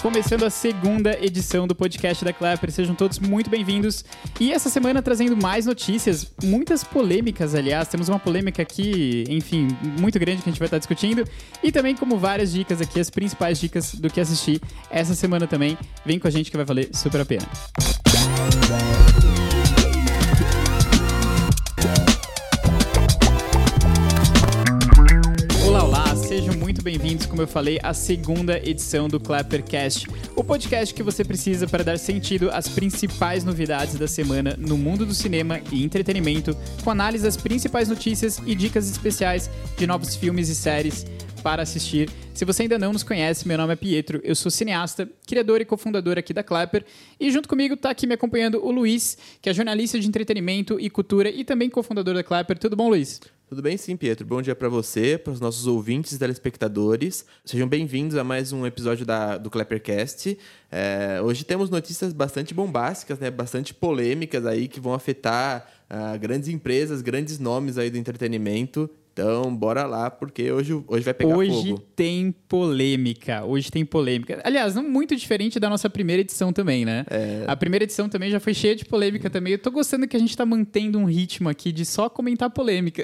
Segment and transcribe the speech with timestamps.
[0.00, 4.04] Começando a segunda edição do podcast da Clapper, sejam todos muito bem-vindos.
[4.38, 7.88] E essa semana trazendo mais notícias, muitas polêmicas, aliás.
[7.88, 9.66] Temos uma polêmica aqui, enfim,
[9.98, 11.24] muito grande que a gente vai estar discutindo.
[11.64, 15.76] E também, como várias dicas aqui, as principais dicas do que assistir essa semana também.
[16.06, 17.46] Vem com a gente que vai valer super a pena.
[18.68, 18.87] Olá,
[26.88, 31.84] bem-vindos, como eu falei, à segunda edição do Clappercast, o podcast que você precisa para
[31.84, 37.22] dar sentido às principais novidades da semana no mundo do cinema e entretenimento, com análise
[37.22, 41.04] das principais notícias e dicas especiais de novos filmes e séries
[41.42, 42.08] para assistir.
[42.32, 45.66] Se você ainda não nos conhece, meu nome é Pietro, eu sou cineasta, criador e
[45.66, 46.86] cofundador aqui da Clapper,
[47.20, 50.88] e junto comigo está aqui me acompanhando o Luiz, que é jornalista de entretenimento e
[50.88, 52.56] cultura e também cofundador da Clapper.
[52.56, 53.20] Tudo bom, Luiz?
[53.48, 54.26] Tudo bem, sim, Pietro.
[54.26, 57.24] Bom dia para você, para os nossos ouvintes e telespectadores.
[57.46, 60.38] Sejam bem-vindos a mais um episódio da, do Clappercast.
[60.70, 63.30] É, hoje temos notícias bastante bombásticas, né?
[63.30, 68.90] Bastante polêmicas aí que vão afetar uh, grandes empresas, grandes nomes aí do entretenimento.
[69.18, 71.62] Então, bora lá, porque hoje, hoje vai pegar hoje fogo.
[71.62, 73.44] Hoje tem polêmica.
[73.44, 74.40] Hoje tem polêmica.
[74.44, 77.04] Aliás, não muito diferente da nossa primeira edição também, né?
[77.10, 77.42] É...
[77.48, 79.54] A primeira edição também já foi cheia de polêmica também.
[79.54, 83.02] Eu tô gostando que a gente tá mantendo um ritmo aqui de só comentar polêmica.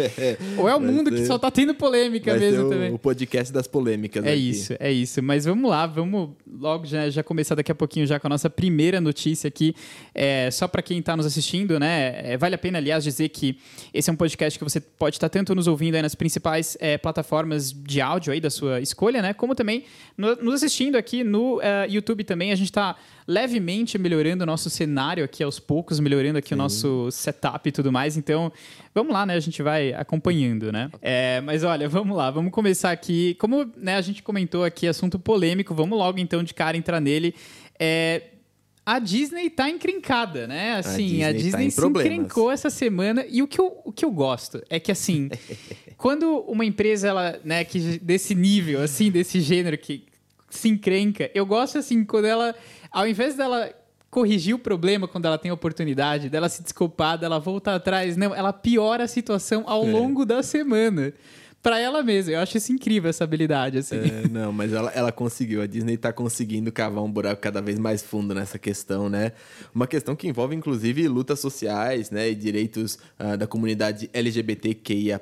[0.56, 1.16] Ou é o vai mundo ser...
[1.16, 2.94] que só tá tendo polêmica vai mesmo o, também.
[2.94, 4.24] O podcast das polêmicas.
[4.24, 4.48] É aqui.
[4.48, 5.22] isso, é isso.
[5.22, 8.50] Mas vamos lá, vamos logo já, já começar daqui a pouquinho já com a nossa
[8.50, 9.74] primeira notícia aqui.
[10.14, 12.32] É, só para quem tá nos assistindo, né?
[12.32, 13.58] É, vale a pena, aliás, dizer que
[13.94, 16.76] esse é um podcast que você pode estar tá tanto nos ouvindo aí nas principais
[16.78, 19.32] é, plataformas de áudio aí da sua escolha, né?
[19.32, 19.84] Como também
[20.16, 22.52] no, nos assistindo aqui no uh, YouTube também.
[22.52, 22.94] A gente está
[23.30, 26.54] levemente melhorando o nosso cenário aqui aos poucos, melhorando aqui Sim.
[26.54, 28.16] o nosso setup e tudo mais.
[28.16, 28.50] Então,
[28.92, 29.34] vamos lá, né?
[29.34, 30.90] A gente vai acompanhando, né?
[31.00, 33.34] É, mas olha, vamos lá, vamos começar aqui.
[33.34, 37.32] Como né, a gente comentou aqui, assunto polêmico, vamos logo então de cara entrar nele.
[37.78, 38.22] É,
[38.84, 40.74] a Disney tá encrencada, né?
[40.74, 42.12] Assim, a Disney, a Disney tá se problemas.
[42.12, 43.24] encrencou essa semana.
[43.28, 45.30] E o que, eu, o que eu gosto é que, assim,
[45.96, 50.04] quando uma empresa, ela, né, que desse nível, assim, desse gênero que
[50.50, 52.52] se encrenca, eu gosto, assim, quando ela,
[52.90, 53.72] ao invés dela
[54.10, 58.34] corrigir o problema quando ela tem a oportunidade, dela se desculpar, dela voltar atrás, não,
[58.34, 59.90] ela piora a situação ao é.
[59.90, 61.12] longo da semana
[61.62, 62.32] para ela mesma.
[62.32, 63.96] Eu acho isso incrível, essa habilidade, assim.
[63.96, 65.62] É, não, mas ela, ela conseguiu.
[65.62, 69.32] A Disney tá conseguindo cavar um buraco cada vez mais fundo nessa questão, né?
[69.74, 72.30] Uma questão que envolve, inclusive, lutas sociais, né?
[72.30, 75.20] E direitos uh, da comunidade LGBTQIA+,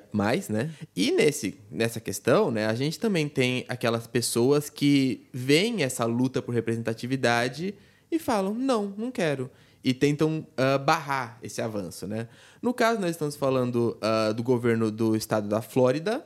[0.49, 0.71] né?
[0.95, 2.67] E nesse, nessa questão, né?
[2.67, 7.75] A gente também tem aquelas pessoas que veem essa luta por representatividade
[8.11, 9.51] e falam, não, não quero
[9.83, 12.29] e tentam uh, barrar esse avanço, né?
[12.61, 16.25] No caso, nós estamos falando uh, do governo do estado da Flórida,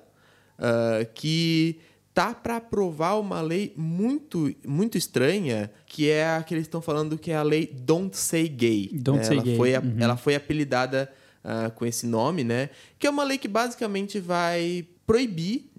[0.59, 1.79] uh, que
[2.15, 7.19] tá para aprovar uma lei muito muito estranha, que é a que eles estão falando
[7.19, 8.91] que é a lei Don't Say Gay.
[8.93, 9.57] Don't ela Say Gay.
[9.57, 9.97] Foi, uhum.
[9.99, 11.11] Ela foi apelidada
[11.75, 12.71] com esse nome, né?
[13.01, 15.73] Que é uma lei que basicamente vai proibir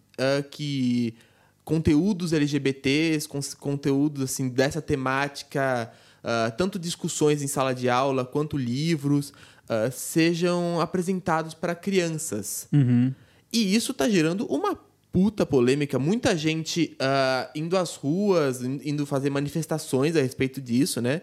[0.51, 1.15] que
[1.63, 5.89] conteúdos LGBTs, conteúdos assim dessa temática
[6.23, 12.67] uh, tanto discussões em sala de aula quanto livros uh, sejam apresentados para crianças.
[12.71, 13.13] Uhum.
[13.51, 14.77] E isso está gerando uma
[15.11, 21.21] puta polêmica, muita gente uh, indo às ruas, indo fazer manifestações a respeito disso, né?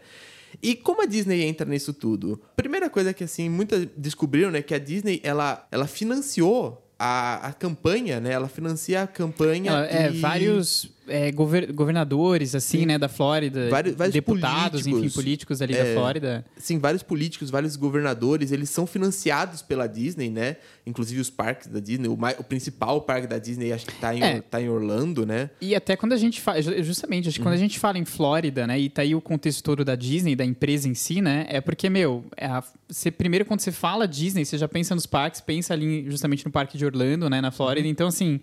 [0.63, 2.41] E como a Disney entra nisso tudo?
[2.57, 7.53] Primeira coisa que assim, muitas descobriram, né, que a Disney ela, ela financiou a, a
[7.53, 8.33] campanha, né?
[8.33, 9.71] Ela financia a campanha.
[9.71, 12.87] Ela, é, vários é, gover governadores, assim, sim.
[12.87, 13.69] né, da Flórida.
[13.69, 16.45] Vários, vários deputados, políticos, enfim, políticos ali é, da Flórida.
[16.57, 20.57] Sim, vários políticos, vários governadores, eles são financiados pela Disney, né?
[20.87, 22.09] Inclusive os parques da Disney.
[22.09, 24.41] O, o principal parque da Disney acho que tá em, é.
[24.41, 25.51] tá em Orlando, né?
[25.61, 26.61] E até quando a gente fala.
[26.83, 27.47] Justamente, acho que uhum.
[27.47, 27.63] quando a uhum.
[27.63, 28.79] gente fala em Flórida, né?
[28.79, 31.47] E tá aí o contexto todo da Disney, da empresa em si, né?
[31.49, 35.07] É porque, meu, é a, você, primeiro quando você fala Disney, você já pensa nos
[35.07, 37.87] parques, pensa ali justamente no parque de Orlando, né, na Flórida.
[37.87, 37.93] Uhum.
[37.93, 38.41] Então, assim,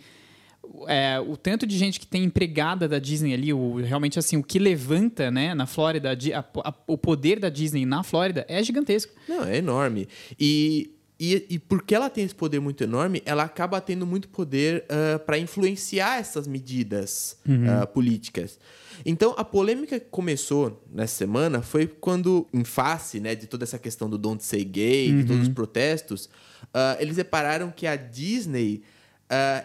[0.87, 4.43] é, o tanto de gente que tem empregada da Disney ali, o, realmente assim, o
[4.43, 9.13] que levanta, né, na Flórida, a, a, o poder da Disney na Flórida é gigantesco.
[9.27, 10.07] Não, é enorme.
[10.39, 14.85] E e, e, porque ela tem esse poder muito enorme, ela acaba tendo muito poder
[14.85, 17.81] uh, para influenciar essas medidas uhum.
[17.81, 18.59] uh, políticas.
[19.03, 23.79] Então, a polêmica que começou nessa semana foi quando, em face né, de toda essa
[23.79, 25.21] questão do Don't Say Gay, uhum.
[25.21, 26.25] de todos os protestos,
[26.65, 28.83] uh, eles repararam que a Disney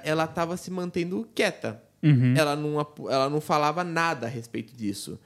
[0.02, 1.82] ela estava se mantendo quieta.
[2.02, 2.34] Uhum.
[2.36, 5.18] Ela, não, ela não falava nada a respeito disso.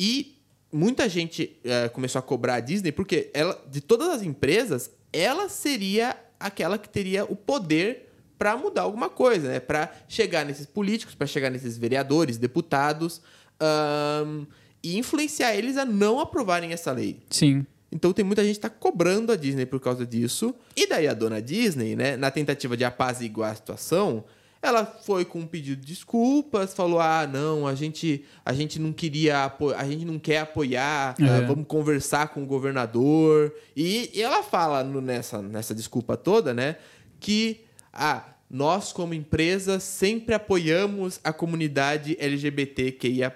[0.00, 0.38] E
[0.72, 1.58] muita gente
[1.92, 6.88] começou a cobrar a Disney porque ela, de todas as empresas, ela seria aquela que
[6.88, 9.60] teria o poder para mudar alguma coisa, né?
[9.60, 13.22] Para chegar nesses políticos, para chegar nesses vereadores, deputados
[13.60, 14.44] ahn,
[14.82, 17.22] e influenciar eles a não aprovarem essa lei.
[17.30, 17.64] Sim.
[17.94, 20.52] Então tem muita gente que tá cobrando a Disney por causa disso.
[20.76, 24.24] E daí a dona Disney, né, na tentativa de apaziguar a situação,
[24.60, 28.92] ela foi com um pedido de desculpas, falou: "Ah, não, a gente a gente não
[28.92, 31.24] queria a gente não quer apoiar, É.
[31.24, 33.54] ah, vamos conversar com o governador".
[33.76, 36.76] E, e ela fala no- nessa nessa desculpa toda, né,
[37.20, 37.60] que
[37.92, 43.34] ah, nós como empresa sempre apoiamos a comunidade LGBTQIA+.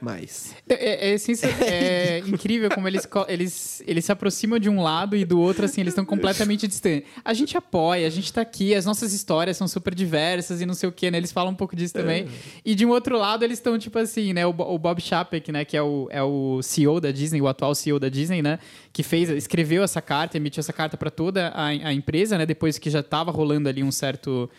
[0.68, 1.16] É, é, é
[1.66, 5.80] é incrível como eles, eles, eles se aproximam de um lado e do outro, assim,
[5.80, 7.08] eles estão completamente distantes.
[7.24, 10.74] A gente apoia, a gente tá aqui, as nossas histórias são super diversas e não
[10.74, 11.18] sei o quê, né?
[11.18, 12.28] Eles falam um pouco disso também.
[12.64, 14.46] E de um outro lado, eles estão, tipo assim, né?
[14.46, 15.64] O, o Bob Chapek, né?
[15.64, 18.60] Que é o, é o CEO da Disney, o atual CEO da Disney, né?
[18.98, 22.44] Que fez, escreveu essa carta, emitiu essa carta para toda a, a empresa, né?
[22.44, 24.50] Depois que já tava rolando ali um certo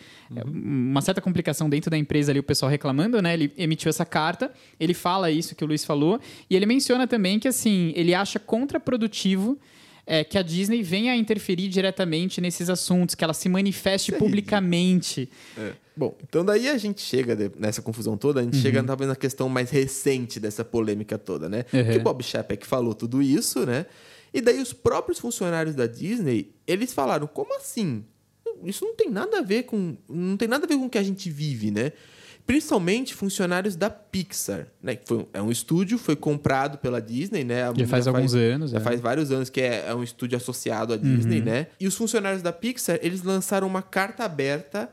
[0.46, 3.34] uma certa complicação dentro da empresa ali, o pessoal reclamando, né?
[3.34, 7.38] Ele emitiu essa carta, ele fala isso que o Luiz falou, e ele menciona também
[7.38, 9.58] que, assim, ele acha contraprodutivo
[10.06, 14.16] é, que a Disney venha a interferir diretamente nesses assuntos, que ela se manifeste é
[14.16, 15.28] publicamente.
[15.94, 19.16] Bom, então daí a gente chega de- nessa confusão toda, a gente chega talvez na
[19.16, 21.66] questão mais recente dessa polêmica toda, né?
[21.74, 21.84] Uhum.
[21.92, 23.84] Que o Bob Chapek falou tudo isso, né?
[24.32, 28.04] E daí os próprios funcionários da Disney, eles falaram, como assim?
[28.64, 30.98] Isso não tem nada a ver com, não tem nada a ver com o que
[30.98, 31.92] a gente vive, né?
[32.46, 34.96] Principalmente funcionários da Pixar, né?
[34.96, 37.62] Que foi, é um estúdio, foi comprado pela Disney, né?
[37.76, 38.80] Já faz alguns anos, Já é.
[38.80, 41.68] faz vários anos que é, é um estúdio associado à Disney, né?
[41.78, 44.90] E os funcionários da Pixar, eles lançaram uma carta aberta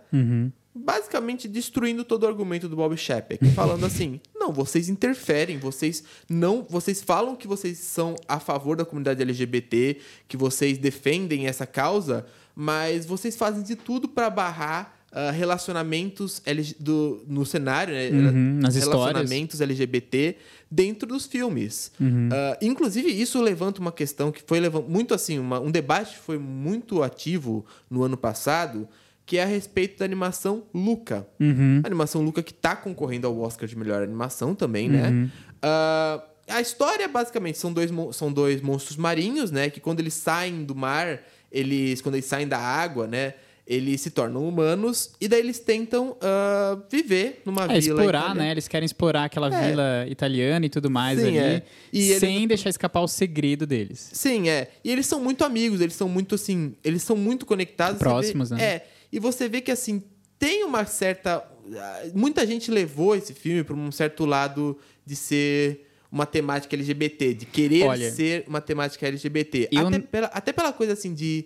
[0.77, 6.65] basicamente destruindo todo o argumento do Bob Chapek, falando assim: "Não, vocês interferem, vocês não,
[6.69, 9.97] vocês falam que vocês são a favor da comunidade LGBT,
[10.27, 12.25] que vocês defendem essa causa,
[12.55, 18.09] mas vocês fazem de tudo para barrar ah, relacionamentos LG do, no cenário, né?
[18.09, 19.05] Uhum, nas histórias.
[19.05, 20.35] relacionamentos LGBT
[20.69, 21.91] dentro dos filmes.
[21.99, 22.29] Uhum.
[22.31, 26.37] Ah, inclusive, isso levanta uma questão que foi muito assim, uma- um debate que foi
[26.37, 28.87] muito ativo no ano passado,
[29.27, 31.27] que é a respeito da animação Luca.
[31.39, 31.81] Uhum.
[31.83, 34.95] A animação Luca que está concorrendo ao Oscar de melhor animação também, Uhum.
[34.95, 35.29] né?
[35.61, 39.69] Ah, a história, basicamente, são dois, são dois monstros marinhos, né?
[39.69, 41.19] Que quando eles saem do mar,
[41.51, 42.01] eles.
[42.01, 43.33] Quando eles saem da água, né?
[43.69, 47.77] Eles se tornam humanos e daí eles tentam ah, viver numa É, vila.
[47.79, 48.43] explorar, italiana.
[48.45, 48.51] né?
[48.51, 49.69] Eles querem explorar aquela É.
[49.69, 51.63] vila italiana e tudo mais Sim, ali, é.
[51.91, 54.09] E eles- sem deixar escapar o segredo deles.
[54.13, 54.69] Sim, é.
[54.85, 57.99] E eles são muito amigos, eles são muito assim, eles são muito conectados.
[57.99, 58.63] Próximos, vê- né?
[58.63, 58.87] É.
[59.11, 60.03] E você vê que assim,
[60.39, 61.37] tem uma certa.
[61.75, 67.33] ah, Muita gente levou esse filme para um certo lado de ser uma temática LGBT,
[67.33, 69.67] de querer Olha, ser uma temática LGBT.
[69.71, 71.45] eu Até, pela, até pela coisa assim de.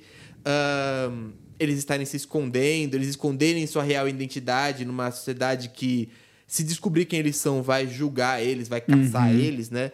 [1.60, 6.10] eles estarem se escondendo, eles esconderem sua real identidade numa sociedade que,
[6.48, 9.40] se descobrir quem eles são, vai julgar eles, vai caçar Uhum.
[9.40, 9.92] eles, né?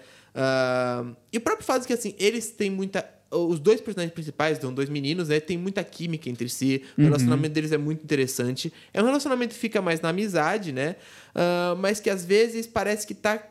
[1.32, 3.08] E o próprio fato é que, assim, eles têm muita.
[3.30, 5.40] Os dois personagens principais, são dois meninos, né?
[5.40, 6.82] Tem muita química entre si.
[6.98, 7.08] O Uhum.
[7.08, 8.72] relacionamento deles é muito interessante.
[8.94, 10.96] É um relacionamento que fica mais na amizade, né?
[11.36, 13.42] Ah, mas que às vezes parece que tá.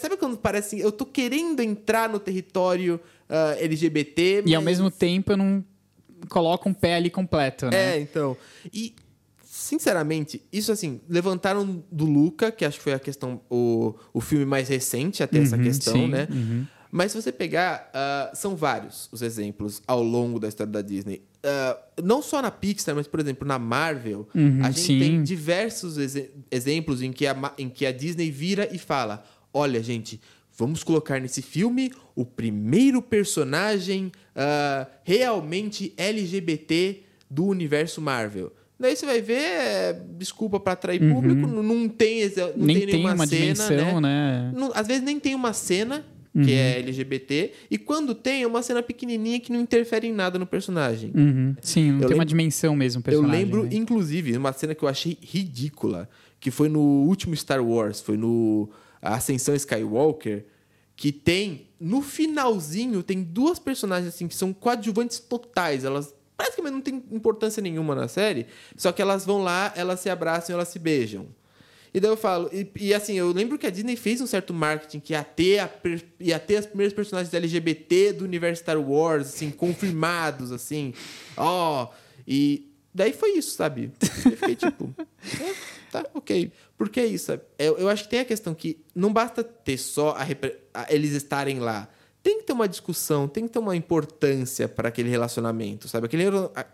[0.00, 4.78] Sabe quando parece assim, eu tô querendo entrar no território ah, LGBT, E ao mas-
[4.78, 5.64] mesmo tempo eu não
[6.28, 7.96] coloco um pé ali completo, né?
[7.96, 8.36] é, então.
[8.72, 8.94] E,
[9.42, 14.44] sinceramente, isso assim, levantaram do Luca, que acho que foi a questão, o, o filme
[14.44, 16.28] mais recente a ter essa Uhum, questão, sim, né?
[16.30, 16.66] uhum.
[16.90, 21.22] Mas se você pegar, ah, são vários os exemplos ao longo da história da Disney.
[21.42, 24.98] Ah, não só na Pixar, mas, por exemplo, na Marvel, Uhum, a gente sim.
[24.98, 29.82] tem diversos exe- exemplos em que, a, em que a Disney vira e fala: olha,
[29.82, 30.20] gente.
[30.58, 38.52] Vamos colocar nesse filme o primeiro personagem ah, realmente LGBT do universo Marvel.
[38.78, 42.52] Daí você vai ver, é, desculpa para atrair público, não, não tem, não Uhum.
[42.56, 44.50] Nem tem tem nenhuma uma cena, dimensão, né?
[44.50, 44.52] né?
[44.54, 46.46] Não- às vezes nem tem uma cena que Uhum.
[46.48, 50.46] é LGBT, e quando tem, é uma cena pequenininha que não interfere em nada no
[50.46, 51.10] personagem.
[51.14, 51.56] Uhum.
[51.60, 53.44] Sim, não Eu tem uma lembro- dimensão mesmo o Eu personagem.
[53.44, 53.70] lembro, né?
[53.72, 56.08] inclusive, uma cena que eu achei ridícula,
[56.38, 58.68] que foi no último Star Wars, foi no
[59.02, 60.44] Ascensão Skywalker,
[60.94, 66.80] que tem, no finalzinho, tem duas personagens assim que são coadjuvantes totais, elas praticamente não
[66.80, 68.46] têm importância nenhuma na série,
[68.76, 71.26] só que elas vão lá, elas se abraçam, elas se beijam.
[71.92, 74.54] E daí eu falo, e, e assim, eu lembro que a Disney fez um certo
[74.54, 75.70] marketing que ia ter, a
[76.20, 80.94] ia ter as primeiras personagens LGBT do universo Star Wars, assim, confirmados, assim.
[81.36, 81.88] Ó,
[82.26, 83.90] e daí foi isso, sabe?
[84.24, 84.94] Eu fiquei tipo,
[85.40, 85.54] é,
[85.90, 86.52] tá, ok.
[86.78, 87.42] Porque é isso, sabe?
[87.58, 90.22] Eu, eu acho que tem a questão que não basta ter só a
[90.72, 91.88] a- eles estarem lá.
[92.22, 96.06] Tem que ter uma discussão, tem que ter uma importância para aquele relacionamento, sabe?
[96.06, 96.24] Aquele,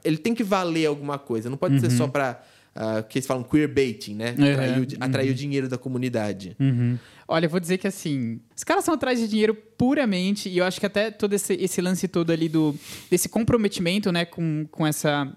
[0.05, 2.45] ele tem que valer alguma coisa, não pode ser só para
[2.77, 4.35] uh, que eles falam queerbaiting, né?
[4.39, 5.35] Uhum, Atrair, o- atrair uhum.
[5.35, 6.57] dinheiro da comunidade.
[6.61, 6.99] Uhum.
[7.29, 10.65] Olha, eu vou dizer que assim, os caras estão atrás de dinheiro puramente, e eu
[10.65, 12.75] acho que até todo esse, esse lance todo ali do
[13.11, 15.31] desse comprometimento, né, com, com essa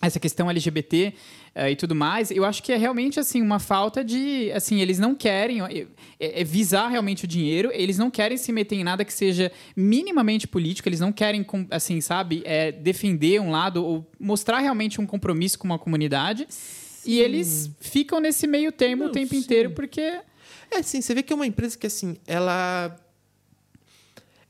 [0.00, 1.12] essa questão LGBT
[1.54, 4.98] eh, e tudo mais, eu acho que é realmente assim uma falta de, assim, eles
[4.98, 5.86] não querem é,
[6.18, 10.46] é visar realmente o dinheiro, eles não querem se meter em nada que seja minimamente
[10.46, 15.58] político, eles não querem, assim, sabe, é, defender um lado ou mostrar realmente um compromisso
[15.58, 16.46] com uma comunidade.
[17.04, 19.40] E eles ficam nesse meio termo o Não, tempo sim.
[19.40, 20.20] inteiro porque
[20.70, 22.94] É, sim, você vê que é uma empresa que, assim, ela.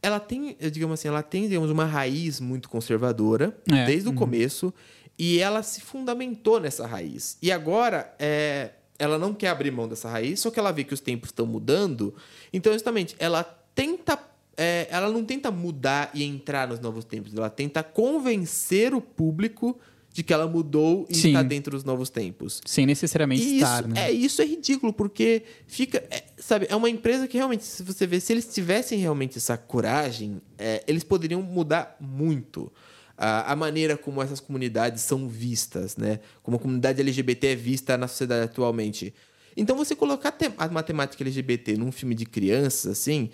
[0.00, 4.12] Ela tem, eu digamos assim, ela tem, digamos, uma raiz muito conservadora É, desde o
[4.12, 4.16] uhum.
[4.16, 4.72] começo
[5.18, 7.36] e ela se fundamentou nessa raiz.
[7.42, 10.94] E agora, é, ela não quer abrir mão dessa raiz, só que ela vê que
[10.94, 12.14] os tempos estão mudando.
[12.52, 13.42] Então, justamente, ela
[13.74, 14.18] tenta.
[14.56, 19.78] é, ela não tenta mudar e entrar nos novos tempos, ela tenta convencer o público
[20.12, 21.28] de que ela mudou e Sim.
[21.28, 22.60] está dentro dos novos tempos.
[22.64, 24.08] sem necessariamente E estar, isso, né?
[24.08, 26.02] é, isso é ridículo, porque fica.
[26.10, 29.56] é, sabe, é uma empresa que realmente, se você vê, se eles tivessem realmente essa
[29.56, 32.72] coragem, é, eles poderiam mudar muito
[33.18, 36.20] a, a maneira como essas comunidades são vistas, né?
[36.42, 39.12] Como a comunidade LGBT é vista na sociedade atualmente.
[39.56, 43.30] Então, você colocar a matemática LGBT num filme de crianças, assim,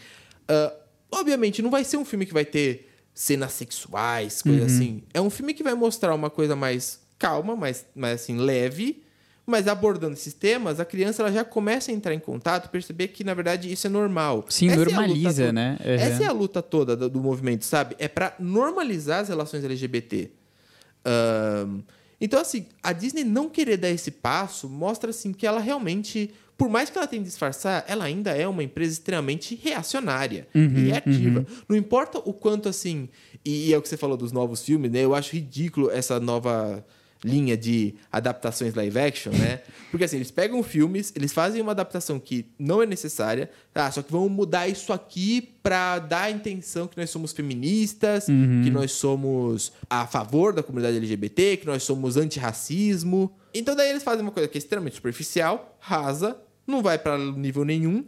[0.48, 0.72] ah,
[1.12, 5.02] obviamente não vai ser um filme que vai ter cenas sexuais, coisa assim.
[5.12, 9.03] É um filme que vai mostrar uma coisa mais calma, mais, mais assim, leve,
[9.46, 13.22] mas abordando esses temas, a criança ela já começa a entrar em contato, perceber que,
[13.22, 14.44] na verdade, isso é normal.
[14.48, 15.76] Sim, Essa é normaliza, toda- né?
[15.84, 15.90] Uhum.
[15.92, 17.94] Essa é a luta toda do, do movimento, sabe?
[17.98, 20.30] É pra normalizar as relações LGBT.
[21.04, 21.80] Ahn,
[22.20, 26.70] então, assim, a Disney não querer dar esse passo mostra, assim, que ela realmente, por
[26.70, 30.88] mais que ela tenha de disfarçar, ela ainda é uma empresa extremamente reacionária Uhum, e
[30.88, 31.44] reativa.
[31.68, 33.08] Não importa o quanto, assim,
[33.44, 35.00] e, e é o que você falou dos novos filmes, né?
[35.00, 36.84] Eu acho ridículo essa nova
[37.24, 39.62] linha de adaptações live action, né?
[39.90, 44.02] Porque assim, eles pegam filmes, eles fazem uma adaptação que não é necessária, ah, só
[44.02, 48.92] que vamos mudar isso aqui pra dar a intenção que nós somos feministas, que nós
[48.92, 53.34] somos a favor da comunidade LGBT, que nós somos antirracismo.
[53.54, 57.64] Então daí eles fazem uma coisa que é extremamente superficial, rasa, não vai pra nível
[57.64, 58.04] nenhum,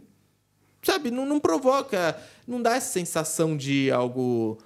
[0.83, 1.09] sabe?
[1.09, 2.15] Não, não provoca,
[2.47, 4.59] não dá essa sensação de algo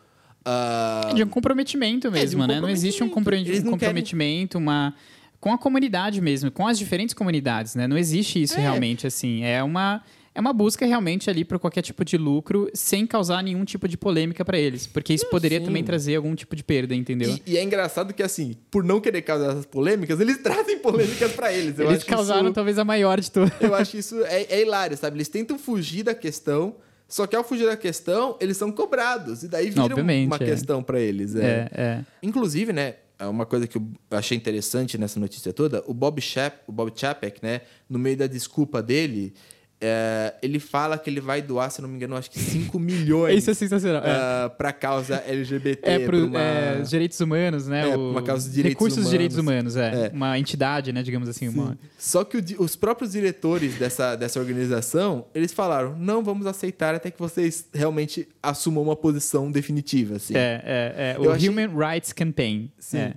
[0.45, 2.59] ah, De um comprometimento um mesmo, né?
[2.59, 3.61] Não existe um, comprometimento.
[3.67, 4.93] Um não querem- comprometimento, uma
[5.39, 7.87] com a comunidade mesmo, com as diferentes comunidades, né?
[7.87, 8.61] Não existe isso É.
[8.61, 9.43] realmente assim.
[9.43, 13.65] É uma é uma busca realmente ali por qualquer tipo de lucro, sem causar nenhum
[13.65, 15.65] tipo de polêmica para eles, porque isso poderia sim.
[15.65, 17.37] também trazer algum tipo de perda, entendeu?
[17.45, 21.33] E, e é engraçado que, assim, por não querer causar essas polêmicas, eles trazem polêmicas
[21.33, 21.77] pra eles.
[21.77, 23.51] Eu eles causaram isso, talvez a maior de todas.
[23.59, 25.17] Eu acho isso é, é hilário, sabe?
[25.17, 26.77] Eles tentam fugir da questão,
[27.11, 29.43] só que ao fugir da questão, eles são cobrados.
[29.43, 30.39] E daí vira Obviamente, uma é.
[30.39, 31.35] questão pra eles.
[31.35, 31.69] É.
[31.73, 32.05] É, é.
[32.23, 36.23] Inclusive, né, é uma coisa que eu achei interessante nessa notícia toda, o Bob,
[36.65, 39.33] o Bob Chapek, né, no meio da desculpa dele,
[39.81, 43.37] é, ele fala que ele vai doar, se não me engano, acho que 5 milhões
[43.39, 44.03] Isso é sensacional.
[44.03, 44.11] É.
[44.11, 45.79] ah, pra causa LGBT.
[45.89, 47.89] É, pro, uma- é, os direitos humanos, né?
[47.89, 49.11] É, o- uma causa dos direitos recursos humanos.
[49.11, 50.07] direitos humanos, é.
[50.07, 50.11] É.
[50.13, 51.01] Uma entidade, né?
[51.01, 51.47] Digamos assim.
[51.47, 51.77] Uma...
[51.97, 57.09] Só que o os próprios diretores dessa, dessa organização, eles falaram, não vamos aceitar até
[57.09, 60.35] que vocês realmente assumam uma posição definitiva, assim.
[60.35, 61.19] É, é, é.
[61.19, 62.71] O Eu achei- Human Rights Campaign.
[62.77, 62.97] Sim.
[62.97, 63.13] É.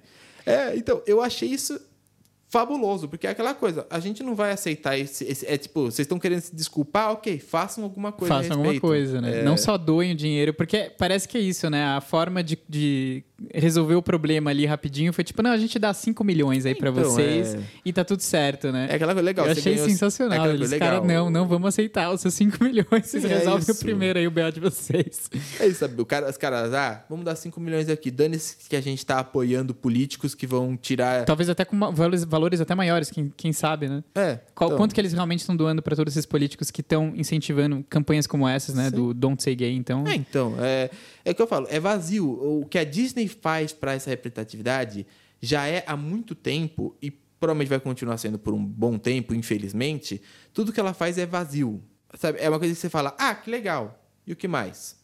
[0.46, 1.80] É, então, eu achei isso
[2.54, 6.00] fabuloso, porque é aquela coisa, a gente não vai aceitar esse, esse- é tipo, vocês
[6.06, 9.40] estão querendo se desculpar, ok, façam alguma coisa Façam alguma coisa, né?
[9.40, 11.84] É, Não só doem o dinheiro, porque parece que é isso, né?
[11.84, 15.92] A forma de, de resolver o problema ali rapidinho foi tipo, não, a gente dá
[15.92, 17.60] 5 milhões aí pra Então, vocês é.
[17.84, 18.86] e tá tudo certo, né?
[18.90, 19.46] É aquela coisa legal.
[19.46, 20.46] Eu achei ganhou- sensacional.
[20.46, 21.24] é Eles, coisa cara, legal.
[21.24, 22.86] não, não vamos aceitar os seus 5 milhões.
[23.06, 25.30] Vocês é resolvem o primeiro aí o BO de vocês.
[25.60, 26.00] É isso, sabe?
[26.00, 28.10] O cara, os caras, ah, vamos dar 5 milhões aqui.
[28.10, 31.24] Dane-se que a gente tá apoiando políticos que vão tirar.
[31.24, 34.04] Talvez até com valores, valores até maiores, quem, quem sabe, né?
[34.14, 34.38] É.
[34.54, 37.84] Qual, então, Quanto que eles realmente estão doando pra todos esses políticos que estão incentivando
[37.88, 38.90] campanhas como essas, né?
[38.90, 38.96] Sim.
[38.96, 40.04] Do Don't Say Gay, então...
[40.06, 40.90] É, então, é,
[41.24, 42.26] é o que eu falo, é vazio.
[42.28, 45.06] O que a Disney faz para essa representatividade
[45.40, 50.22] já é há muito tempo e provavelmente vai continuar sendo por um bom tempo, infelizmente.
[50.52, 51.82] Tudo que ela faz é vazio.
[52.14, 52.38] Sabe?
[52.40, 54.02] É uma coisa que você fala, ah, que legal.
[54.26, 54.96] E o que mais?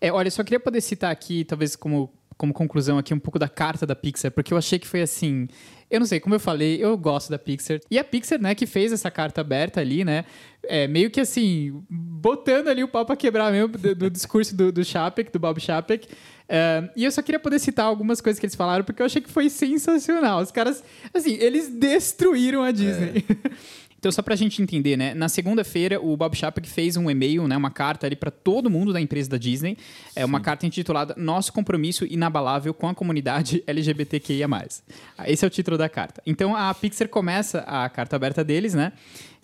[0.00, 3.48] É, olha, só queria poder citar aqui, talvez como, como conclusão aqui, um pouco da
[3.48, 5.48] carta da Pixar, porque eu achei que foi assim.
[5.90, 7.80] Eu não sei, como eu falei, eu gosto da Pixar.
[7.90, 10.24] E a Pixar, né, que fez essa carta aberta ali, né?
[10.64, 14.72] É, meio que assim, botando ali o pau pra quebrar mesmo do, do discurso do,
[14.72, 16.08] do Chapek, do Bob Chapek.
[16.48, 19.22] É, e eu só queria poder citar algumas coisas que eles falaram, porque eu achei
[19.22, 20.40] que foi sensacional.
[20.40, 23.24] Os caras, assim, eles destruíram a Disney.
[24.04, 25.14] Então, só para a gente entender, né?
[25.14, 27.56] Na segunda-feira, o Bob Chapek fez um e-mail, né?
[27.56, 29.78] Uma carta ali para todo mundo da empresa da Disney.
[30.14, 34.46] É uma carta intitulada Nosso Compromisso Inabalável com a Comunidade LGBTQIA+.
[35.24, 36.20] Esse é o título da carta.
[36.26, 38.92] Então, a Pixar começa a carta aberta deles, né?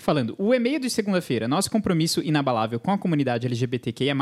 [0.01, 4.17] Falando, o e-mail de segunda-feira, nosso compromisso inabalável com a comunidade LGBTQIA+,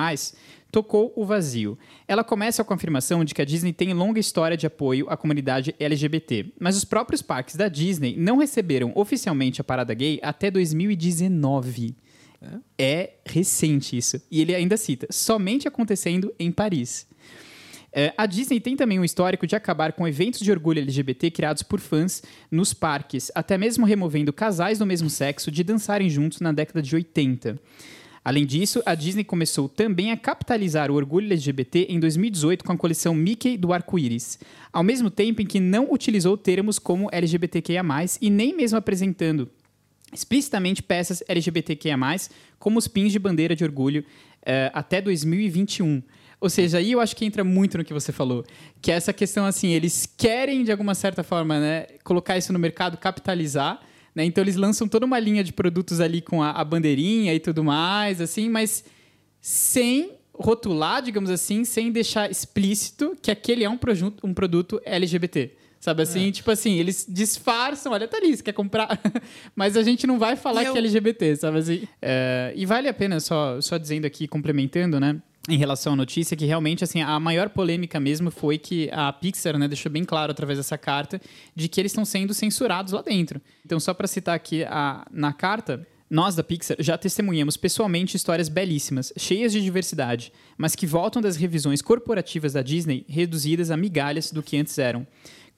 [0.72, 1.78] tocou o vazio.
[2.08, 5.16] Ela começa com a afirmação de que a Disney tem longa história de apoio à
[5.16, 10.50] comunidade LGBT, mas os próprios parques da Disney não receberam oficialmente a parada gay até
[10.50, 11.94] 2019.
[12.42, 14.20] É, é recente isso.
[14.28, 17.06] E ele ainda cita, somente acontecendo em Paris.
[17.92, 21.62] É, a Disney tem também um histórico de acabar com eventos de orgulho LGBT criados
[21.62, 26.52] por fãs nos parques, até mesmo removendo casais do mesmo sexo de dançarem juntos na
[26.52, 27.58] década de 80.
[28.24, 32.76] Além disso, a Disney começou também a capitalizar o orgulho LGBT em 2018 com a
[32.76, 34.38] coleção Mickey do Arco-Íris,
[34.70, 37.82] ao mesmo tempo em que não utilizou termos como LGBTQIA+,
[38.20, 39.48] e nem mesmo apresentando
[40.12, 41.96] explicitamente peças LGBTQIA+,
[42.58, 44.04] como os pins de bandeira de orgulho,
[44.42, 46.02] uh, até 2021.
[46.40, 48.44] Ou seja, aí eu acho que entra muito no que você falou,
[48.80, 52.58] que é essa questão assim, eles querem de alguma certa forma, né, colocar isso no
[52.58, 53.80] mercado, capitalizar,
[54.14, 54.24] né?
[54.24, 57.64] Então eles lançam toda uma linha de produtos ali com a, a bandeirinha e tudo
[57.64, 58.84] mais, assim, mas
[59.40, 65.52] sem rotular, digamos assim, sem deixar explícito que aquele é um, produto, um produto LGBT.
[65.80, 66.28] Sabe assim?
[66.28, 66.32] É.
[66.32, 69.00] Tipo assim, eles disfarçam, olha, tá ali, você quer comprar.
[69.54, 70.72] Mas a gente não vai falar eu...
[70.72, 71.88] que é LGBT, sabe assim?
[72.02, 75.20] É, e vale a pena, só, só dizendo aqui, complementando, né?
[75.48, 79.58] Em relação à notícia, que realmente assim, a maior polêmica mesmo foi que a Pixar
[79.58, 81.20] né, deixou bem claro através dessa carta
[81.56, 83.40] de que eles estão sendo censurados lá dentro.
[83.64, 88.48] Então, só para citar aqui a, na carta, nós da Pixar já testemunhamos pessoalmente histórias
[88.48, 94.30] belíssimas, cheias de diversidade, mas que voltam das revisões corporativas da Disney reduzidas a migalhas
[94.30, 95.06] do que antes eram.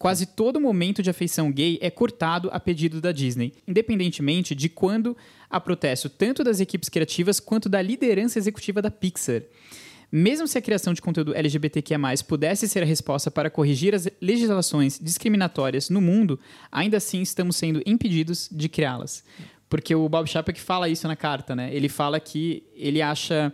[0.00, 5.14] Quase todo momento de afeição gay é cortado a pedido da Disney, independentemente de quando
[5.50, 9.42] há protesto tanto das equipes criativas quanto da liderança executiva da Pixar.
[10.10, 14.98] Mesmo se a criação de conteúdo LGBTQIA+, pudesse ser a resposta para corrigir as legislações
[14.98, 16.40] discriminatórias no mundo,
[16.72, 19.22] ainda assim estamos sendo impedidos de criá-las.
[19.68, 21.68] Porque o Bob Chapek fala isso na carta, né?
[21.74, 23.52] Ele fala que ele acha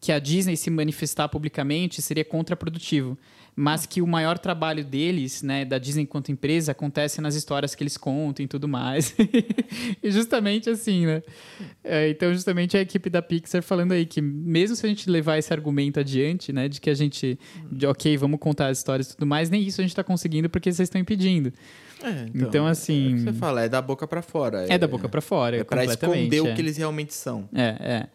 [0.00, 3.18] que a Disney se manifestar publicamente seria contraprodutivo
[3.54, 7.82] mas que o maior trabalho deles, né, da Disney enquanto empresa, acontece nas histórias que
[7.82, 9.14] eles contam e tudo mais.
[10.02, 11.22] e justamente assim, né?
[11.82, 15.38] É, então, justamente a equipe da Pixar falando aí que mesmo se a gente levar
[15.38, 17.38] esse argumento adiante, né, de que a gente,
[17.70, 20.48] de ok, vamos contar as histórias e tudo mais, nem isso a gente está conseguindo
[20.48, 21.52] porque vocês estão impedindo.
[22.02, 23.14] É, então, então, assim.
[23.14, 24.66] É você fala, é da boca para fora.
[24.66, 25.58] É, é, da boca para fora.
[25.58, 27.48] É para esconder o que eles realmente são.
[27.52, 28.06] É, é.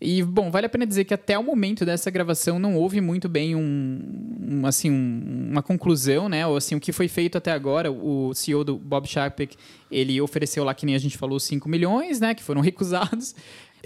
[0.00, 3.28] E, bom, vale a pena dizer que até o momento dessa gravação não houve muito
[3.28, 4.00] bem um,
[4.42, 6.46] um assim, um, uma conclusão, né?
[6.46, 9.56] Ou assim, o que foi feito até agora, o CEO do Bob Chapek,
[9.90, 12.34] ele ofereceu lá, que nem a gente falou, 5 milhões, né?
[12.34, 13.34] Que foram recusados.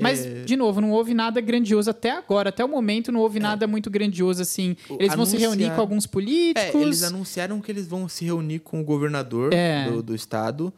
[0.00, 0.42] Mas, é...
[0.44, 2.48] de novo, não houve nada grandioso até agora.
[2.48, 3.42] Até o momento não houve é.
[3.42, 4.76] nada muito grandioso assim.
[4.98, 6.80] Eles vão se reunir com alguns políticos.
[6.80, 9.90] É, eles anunciaram que eles vão se reunir com o governador é.
[9.90, 10.72] do, do, estado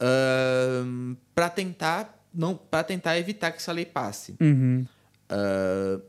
[0.00, 4.36] uh, para tentar não para tentar evitar que essa lei passe.
[4.40, 4.86] Uhum.
[5.30, 6.02] Uh,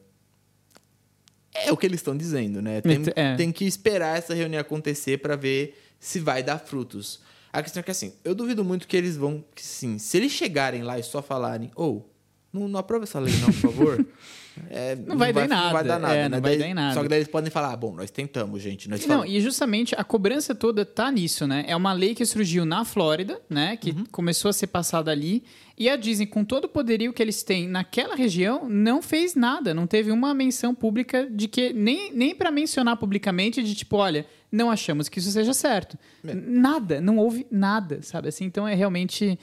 [1.54, 2.82] é o que eles estão dizendo, né?
[2.82, 3.36] Tem, é.
[3.36, 7.22] tem que esperar essa reunião acontecer para ver se vai dar frutos.
[7.52, 9.44] A questão é que, assim, eu duvido muito que eles vão...
[9.56, 11.72] Que, sim, se eles chegarem lá e só falarem...
[11.76, 12.17] Ou, oh,
[12.52, 14.06] não, não aprova essa lei não, por favor...
[14.70, 15.66] É, não, não, vai dar nada.
[15.66, 16.16] Não vai dar nada.
[16.16, 16.30] É, né?
[16.30, 16.94] não vai daí, dar nada.
[16.94, 18.90] Só que daí eles podem falar, ah, bom, nós tentamos, gente.
[18.90, 21.66] Nós não, e justamente a cobrança toda tá nisso, né?
[21.68, 23.78] É uma lei que surgiu na Flórida, né?
[23.78, 24.06] Que uhum.
[24.12, 25.44] começou a ser passada ali.
[25.78, 29.74] E a Disney, com todo o poderio que eles têm naquela região, não fez nada.
[29.74, 31.72] Não teve uma menção pública de que.
[31.74, 35.98] Nem, nem para mencionar publicamente de tipo, olha, não achamos que isso seja certo.
[36.26, 36.34] É.
[36.34, 38.30] Nada, não houve nada, sabe?
[38.30, 39.38] Assim, então é realmente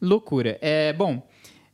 [0.00, 0.58] loucura.
[0.60, 1.26] É, bom.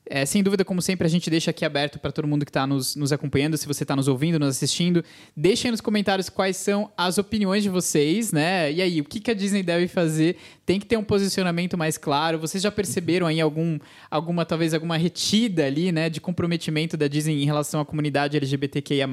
[0.05, 2.67] É, sem dúvida, como sempre, a gente deixa aqui aberto para todo mundo que está
[2.67, 3.57] nos, nos, acompanhando.
[3.57, 5.05] Se você está nos ouvindo, nos assistindo,
[5.37, 8.71] deixem nos comentários quais são as opiniões de vocês, né?
[8.73, 10.37] E aí, o que, que a Disney deve fazer?
[10.67, 12.39] Tem que ter um posicionamento mais claro.
[12.39, 13.79] Vocês já perceberam aí algum,
[14.11, 19.09] alguma, talvez, alguma retida ali, né, de comprometimento da Disney em relação à comunidade LGBTQIA?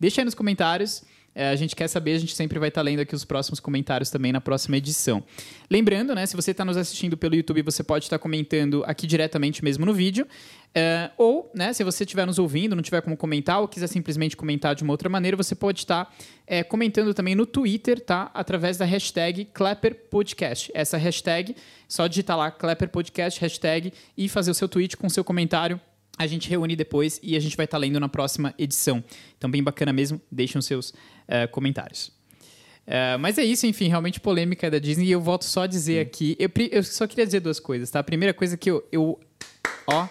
[0.00, 1.02] Deixa aí nos comentários.
[1.38, 4.08] É, a gente quer saber, a gente sempre vai estar lendo aqui os próximos comentários
[4.08, 5.22] também na próxima edição.
[5.70, 9.62] Lembrando, né, se você está nos assistindo pelo YouTube, você pode estar comentando aqui diretamente
[9.62, 10.26] mesmo no vídeo.
[10.74, 14.34] É, ou, né, se você estiver nos ouvindo, não tiver como comentar, ou quiser simplesmente
[14.34, 16.10] comentar de uma outra maneira, você pode estar
[16.46, 18.30] é, comentando também no Twitter, tá?
[18.32, 20.70] Através da hashtag ClapperPodcast.
[20.72, 21.54] Essa hashtag,
[21.86, 25.78] só digitar lá Clapper Podcast, hashtag, e fazer o seu tweet com o seu comentário
[26.18, 29.04] a gente reúne depois e a gente vai estar tá lendo na próxima edição.
[29.36, 30.20] Então, bem bacana mesmo.
[30.30, 30.94] Deixem os seus
[31.28, 32.16] uh, comentários.
[32.86, 35.06] É, mas é isso, enfim, realmente polêmica da Disney.
[35.06, 36.36] E eu volto só a dizer aqui.
[36.38, 37.98] Eu, eu, só queria dizer duas coisas, tá?
[37.98, 38.86] A primeira coisa que eu.
[38.92, 39.18] eu
[39.88, 40.06] ó.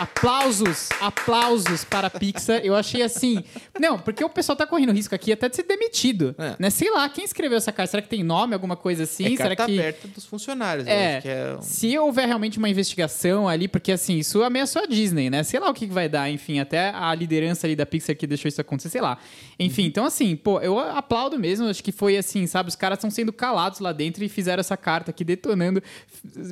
[0.00, 2.62] Aplausos, aplausos para a Pixar.
[2.64, 3.44] Eu achei assim.
[3.78, 6.34] Não, porque o pessoal tá correndo risco aqui até de ser demitido.
[6.38, 6.56] É.
[6.58, 6.70] Né?
[6.70, 7.90] Sei lá, quem escreveu essa carta?
[7.90, 9.34] Será que tem nome, alguma coisa assim?
[9.34, 9.78] É Será carta que.
[9.78, 10.86] aberta dos funcionários.
[10.86, 11.60] É, é um...
[11.60, 15.42] Se houver realmente uma investigação ali, porque assim, isso ameaçou a Disney, né?
[15.42, 18.48] Sei lá o que vai dar, enfim, até a liderança ali da Pixar que deixou
[18.48, 19.18] isso acontecer, sei lá.
[19.58, 19.88] Enfim, uhum.
[19.88, 21.68] então assim, pô, eu aplaudo mesmo.
[21.68, 22.70] Acho que foi assim, sabe?
[22.70, 25.82] Os caras estão sendo calados lá dentro e fizeram essa carta aqui detonando.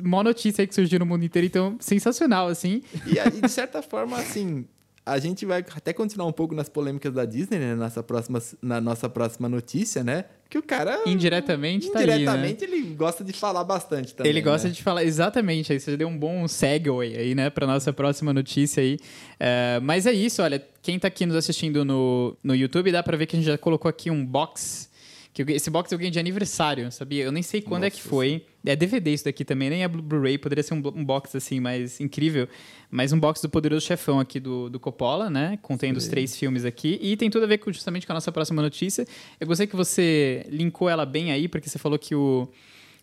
[0.03, 2.83] Mó notícia aí que surgiu no mundo inteiro, então sensacional, assim.
[3.07, 4.67] E, e de certa forma, assim,
[5.05, 7.75] a gente vai até continuar um pouco nas polêmicas da Disney, né?
[7.75, 10.25] Nossa próxima, na nossa próxima notícia, né?
[10.49, 11.01] Que o cara.
[11.05, 12.57] Indiretamente, indiretamente tá ali, né?
[12.61, 14.29] ele gosta de falar bastante também.
[14.29, 14.73] Ele gosta né?
[14.73, 15.71] de falar, exatamente.
[15.73, 17.49] Aí você deu um bom segue aí, né?
[17.49, 18.95] Pra nossa próxima notícia aí.
[18.95, 20.63] Uh, mas é isso, olha.
[20.81, 23.57] Quem tá aqui nos assistindo no, no YouTube, dá pra ver que a gente já
[23.57, 24.88] colocou aqui um box
[25.33, 27.23] que esse box eu ganhei de aniversário, sabia?
[27.23, 28.45] Eu nem sei quando Nossa, é que foi.
[28.65, 31.99] É DVD isso daqui também, nem é Blu-ray, poderia ser um, um, box assim, mais
[32.01, 32.47] incrível.
[32.91, 35.57] Mas um box do Poderoso Chefão aqui do, do Coppola, né?
[35.61, 36.05] Contendo Sim.
[36.05, 36.99] os três filmes aqui.
[37.01, 39.07] E tem tudo a ver com, justamente com a nossa próxima notícia.
[39.39, 42.49] Eu gostei que você linkou ela bem aí, porque você falou que o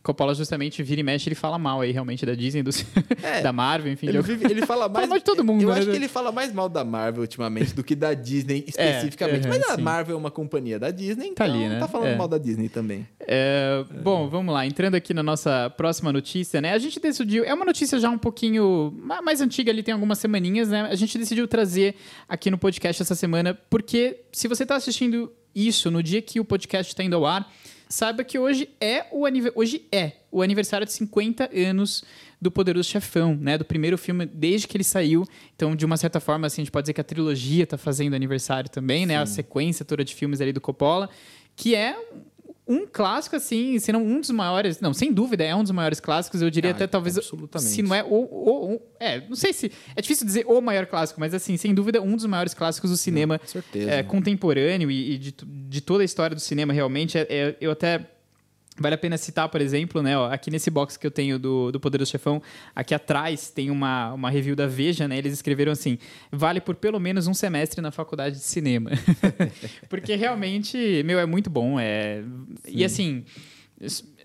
[0.06, 2.70] Coppola justamente vira e mexe, ele fala mal aí realmente da Disney, do,
[3.24, 4.06] é, da Marvel, enfim.
[4.06, 5.62] Ele, vive, ele fala mais fala de todo mundo.
[5.62, 5.78] Eu né?
[5.78, 9.46] acho que ele fala mais mal da Marvel ultimamente do que da Disney é, especificamente.
[9.46, 9.82] É, Mas a sim.
[9.82, 11.80] Marvel é uma companhia da Disney, então tá, ali, né?
[11.80, 12.16] tá falando é.
[12.16, 13.04] mal da Disney também.
[13.18, 14.64] É, bom, vamos lá.
[14.64, 16.72] Entrando aqui na nossa próxima notícia, né?
[16.72, 17.44] A gente decidiu.
[17.44, 20.82] É uma notícia já um pouquinho mais antiga ali, tem algumas semaninhas, né?
[20.82, 21.96] A gente decidiu trazer
[22.28, 26.44] aqui no podcast essa semana, porque se você está assistindo isso no dia que o
[26.44, 27.50] podcast está indo ao ar
[27.88, 32.04] saiba que hoje é o hoje é o aniversário de 50 anos
[32.40, 33.56] do Poderoso Chefão, né?
[33.56, 35.24] Do primeiro filme desde que ele saiu.
[35.54, 38.14] Então, de uma certa forma, assim, a gente pode dizer que a trilogia está fazendo
[38.14, 39.06] aniversário também, Sim.
[39.06, 39.18] né?
[39.18, 41.08] A sequência toda de filmes ali do Coppola,
[41.54, 41.96] que é
[42.68, 44.80] um clássico, assim, se não um dos maiores.
[44.80, 46.42] Não, sem dúvida, é um dos maiores clássicos.
[46.42, 47.16] Eu diria ah, até talvez.
[47.16, 47.70] Absolutamente.
[47.70, 49.70] Se não é o, É, não sei se.
[49.94, 52.96] É difícil dizer o maior clássico, mas, assim, sem dúvida, um dos maiores clássicos do
[52.96, 53.40] cinema
[53.74, 57.16] é, contemporâneo e, e de, de, toda a história do cinema, realmente.
[57.16, 58.04] É, é, eu até
[58.78, 61.72] Vale a pena citar, por exemplo, né, ó, aqui nesse box que eu tenho do,
[61.72, 62.42] do Poderoso Chefão,
[62.74, 65.16] aqui atrás tem uma, uma review da Veja, né?
[65.16, 65.98] Eles escreveram assim:
[66.30, 68.90] vale por pelo menos um semestre na faculdade de cinema.
[69.88, 71.80] Porque realmente, meu, é muito bom.
[71.80, 72.22] É...
[72.68, 73.24] E assim,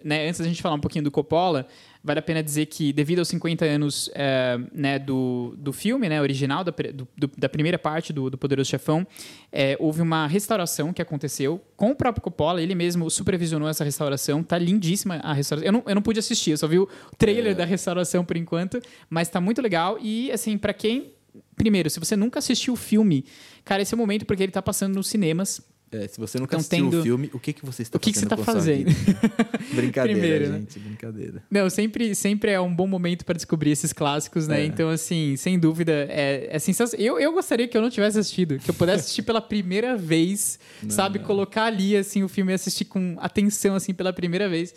[0.04, 1.68] né, antes da gente falar um pouquinho do Coppola,
[2.04, 6.20] Vale a pena dizer que, devido aos 50 anos é, né, do, do filme né,
[6.20, 6.74] original, da,
[7.16, 9.06] do, da primeira parte do, do Poderoso Chefão,
[9.52, 12.60] é, houve uma restauração que aconteceu com o próprio Coppola.
[12.60, 14.42] Ele mesmo supervisionou essa restauração.
[14.42, 15.68] Tá lindíssima a restauração.
[15.68, 17.56] Eu não, eu não pude assistir, eu só vi o trailer é.
[17.56, 20.00] da restauração por enquanto, mas tá muito legal.
[20.02, 21.14] E, assim, para quem.
[21.56, 23.24] Primeiro, se você nunca assistiu o filme,
[23.64, 25.62] cara, esse é o momento porque ele tá passando nos cinemas
[25.92, 27.00] é, se você nunca então, assistiu tendo...
[27.00, 28.32] o filme, o que, que você está o que fazendo?
[28.32, 29.76] O que, você está fazendo?
[29.76, 30.60] brincadeira, Primeiro, né?
[30.60, 30.86] gente, né?
[30.88, 31.44] brincadeira.
[31.52, 34.62] Não, sempre, sempre é um bom momento para descobrir esses clássicos, né?
[34.62, 34.66] É.
[34.66, 37.06] Então, assim, sem dúvida, é, é sensacional.
[37.06, 40.58] Eu, eu gostaria que eu não tivesse assistido, que eu pudesse assistir pela primeira vez,
[40.82, 41.20] não, sabe?
[41.20, 41.26] Não.
[41.26, 44.74] Colocar ali, assim, o filme e assistir com atenção, assim, pela primeira vez.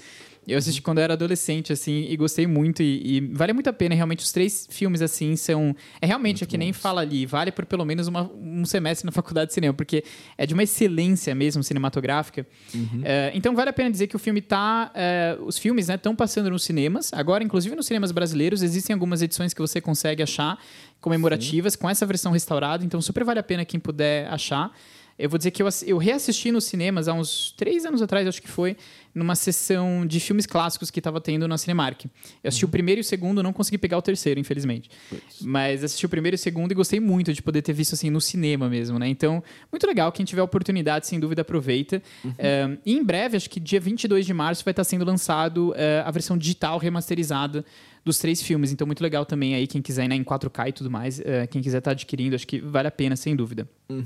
[0.47, 2.83] Eu assisti quando eu era adolescente, assim, e gostei muito.
[2.83, 3.95] E, e, vale muito a pena.
[3.95, 5.75] Realmente, os três filmes, assim, são.
[6.01, 9.07] É realmente, muito é que nem fala ali, vale por pelo menos uma, um semestre
[9.07, 10.05] na faculdade de cinema, porque
[10.37, 12.47] é de uma excelência mesmo cinematográfica.
[12.75, 13.01] Uhum.
[13.05, 14.91] É, então, vale a pena dizer que o filme tá.
[14.95, 17.13] É, os filmes, né, estão passando nos cinemas.
[17.13, 20.59] Agora, inclusive nos cinemas brasileiros, existem algumas edições que você consegue achar
[21.01, 21.79] comemorativas Sim.
[21.79, 22.85] com essa versão restaurada.
[22.85, 24.73] Então, super vale a pena quem puder achar.
[25.19, 28.43] Eu vou dizer que eu, eu reassisti nos cinemas há uns três anos atrás, acho
[28.43, 28.77] que foi,
[29.15, 32.05] numa sessão de filmes clássicos que estava tendo na Cinemark.
[32.05, 32.69] Eu assisti uhum.
[32.69, 34.91] o primeiro e o segundo, não consegui pegar o terceiro, infelizmente.
[35.09, 35.23] Pois.
[35.43, 38.11] Mas assisti o primeiro e o segundo e gostei muito de poder ter visto assim
[38.11, 39.09] no cinema mesmo, né?
[39.09, 40.11] Então, muito legal.
[40.11, 42.03] Quem tiver oportunidade, sem dúvida, aproveita.
[42.25, 42.35] Uhum.
[42.39, 45.75] Eh, e em breve, acho que dia 22 de março, vai estar sendo lançado uh,
[46.05, 47.65] a versão digital remasterizada
[48.05, 48.71] dos três filmes.
[48.71, 51.49] Então, muito legal também aí, quem quiser ir né, em 4K e tudo mais, uh,
[51.51, 53.69] quem quiser estar tá adquirindo, acho que vale a pena, sem dúvida.
[53.89, 54.05] Uhum.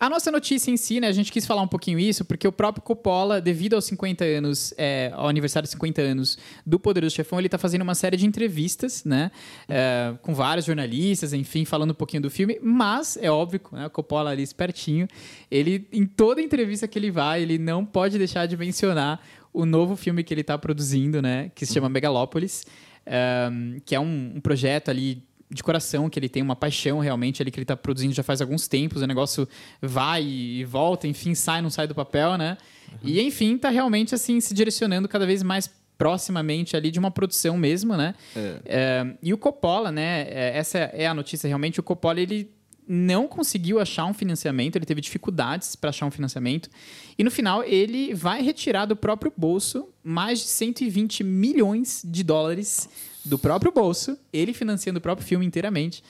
[0.00, 2.52] A nossa notícia em si, né, a gente quis falar um pouquinho isso, porque o
[2.52, 4.43] próprio Coppola, devido aos 50 anos,
[4.76, 8.26] é, ao aniversário de 50 anos do Poderoso Chefão, ele está fazendo uma série de
[8.26, 9.30] entrevistas, né,
[9.68, 14.30] é, com vários jornalistas, enfim, falando um pouquinho do filme, mas, é óbvio, né, Coppola
[14.30, 15.08] ali espertinho,
[15.50, 19.20] ele, em toda entrevista que ele vai, ele não pode deixar de mencionar
[19.52, 22.64] o novo filme que ele está produzindo, né, que se chama Megalópolis,
[23.06, 27.40] um, que é um, um, projeto ali de coração, que ele tem uma paixão realmente
[27.42, 29.48] ali que ele está produzindo já faz alguns tempos, o negócio
[29.80, 32.56] vai e volta, enfim, sai, não sai do papel, né?
[33.02, 37.56] E enfim, está realmente assim se direcionando cada vez mais proximamente ali de uma produção
[37.56, 38.14] mesmo, né?
[38.34, 38.60] É.
[38.64, 40.26] É, e o Coppola, né?
[40.28, 41.80] É, essa é a notícia realmente.
[41.80, 42.50] O Coppola ele
[42.86, 46.68] não conseguiu achar um financiamento, ele teve dificuldades para achar um financiamento,
[47.16, 52.88] e no final ele vai retirar do próprio bolso mais de 120 milhões de dólares
[53.24, 56.02] do próprio bolso, ele financiando o próprio filme inteiramente,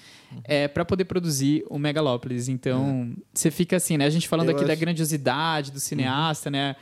[0.45, 2.49] é, para poder produzir o Megalópolis.
[2.49, 4.05] Então, você fica assim, né?
[4.07, 6.75] A gente falando Eu aqui da acho- grandiosidade do cineasta, né?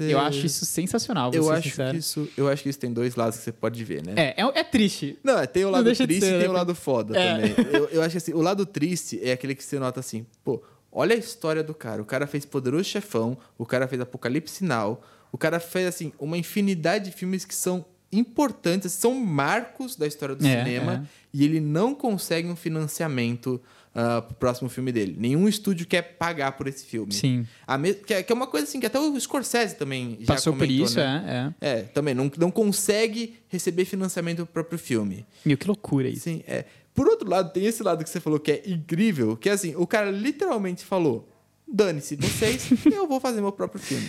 [0.00, 1.92] Eu acho isso sensacional, Eu acho, sincero.
[1.92, 4.12] que isso, eu acho que isso tem dois lados que você pode ver, né?
[4.16, 5.16] É, é, é triste.
[5.22, 6.48] Não, é, tem o lado triste ser, e tem né?
[6.48, 7.48] o lado foda É.
[7.48, 7.54] também.
[7.72, 10.60] Eu, eu acho que assim, o lado triste é aquele que você nota assim, pô,
[10.90, 12.02] olha a história do cara.
[12.02, 15.00] O cara fez Poderoso Chefão, o cara fez Apocalipse Now,
[15.30, 17.84] o cara fez, assim, uma infinidade de filmes que são
[18.18, 23.60] importantes, são marcos da história do É, cinema, e ele não consegue um financiamento
[23.94, 25.14] ah, pro próximo filme dele.
[25.18, 27.12] Nenhum estúdio quer pagar por esse filme.
[27.12, 27.46] Sim.
[27.66, 30.34] A me- que, é, que é uma coisa assim que até o Scorsese também já
[30.34, 31.52] Passou por comentou, isso, né?
[31.60, 31.78] é, é.
[31.78, 35.24] É, também não, não consegue receber financiamento do próprio filme.
[35.44, 36.22] Meu, que loucura isso.
[36.24, 36.64] Sim, é.
[36.92, 39.74] Por outro lado, tem esse lado que você falou que é incrível, que é assim,
[39.76, 41.28] o cara literalmente falou:
[41.74, 44.06] dane-se vocês, eu vou fazer meu próprio filme.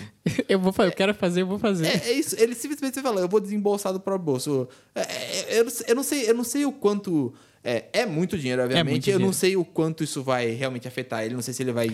[0.47, 1.88] Eu vou fazer, eu quero fazer, eu vou fazer.
[1.88, 4.67] É, é isso, ele simplesmente fala, eu vou desembolsar do próprio bolso.
[4.93, 7.34] É, é, eu, não sei- eu não sei, eu não sei o quanto.
[7.63, 8.91] É, é muito dinheiro, obviamente.
[8.91, 9.34] muito eu não dinheiro.
[9.34, 11.34] sei o quanto isso vai realmente afetar ele.
[11.34, 11.89] Não sei se ele vai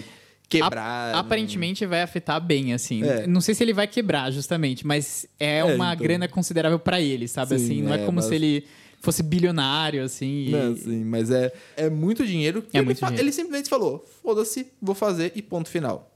[0.50, 1.16] quebrar.
[1.16, 3.04] Aparentemente vai afetar bem, assim.
[3.04, 3.26] É.
[3.26, 6.04] Não sei se ele vai quebrar, justamente, mas é, É, uma então.
[6.06, 7.58] grana considerável pra ele, sabe?
[7.58, 8.66] Sim, assim, não é, é, como mas- se ele
[9.02, 10.46] fosse bilionário, assim.
[10.48, 12.64] e- Não, sim, mas é, é muito dinheiro.
[12.74, 13.22] É ele, muito dinheiro.
[13.22, 16.08] ele simplesmente falou: foda-se, vou fazer e ponto final.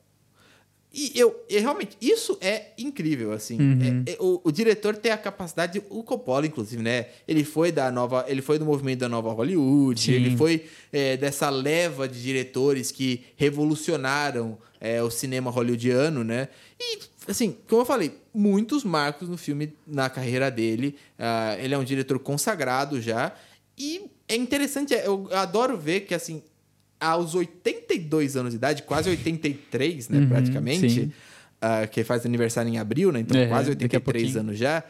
[0.98, 3.60] E eu, e realmente, isso é incrível, assim.
[3.60, 4.04] Uhum.
[4.08, 7.08] É- é- o, o diretor tem a capacidade, o Coppola, inclusive, né?
[7.28, 8.24] Ele foi da nova.
[8.30, 10.14] Ele foi do movimento da nova Hollywood, Sim.
[10.14, 16.48] ele foi é, dessa leva de diretores que revolucionaram é, o cinema hollywoodiano, né?
[16.80, 20.96] E, assim, como eu falei, muitos marcos no filme, na carreira dele.
[21.18, 23.32] Ah, ele é um diretor consagrado já.
[23.78, 26.42] E é interessante, é, eu adoro ver que, assim,
[27.00, 31.12] aos 82 anos de idade, quase 83, né, Uhum, praticamente,
[31.62, 33.20] ah, que faz aniversário em abril, né?
[33.20, 34.40] Então, É, quase daqui a 83 pouquinho.
[34.42, 34.84] anos já.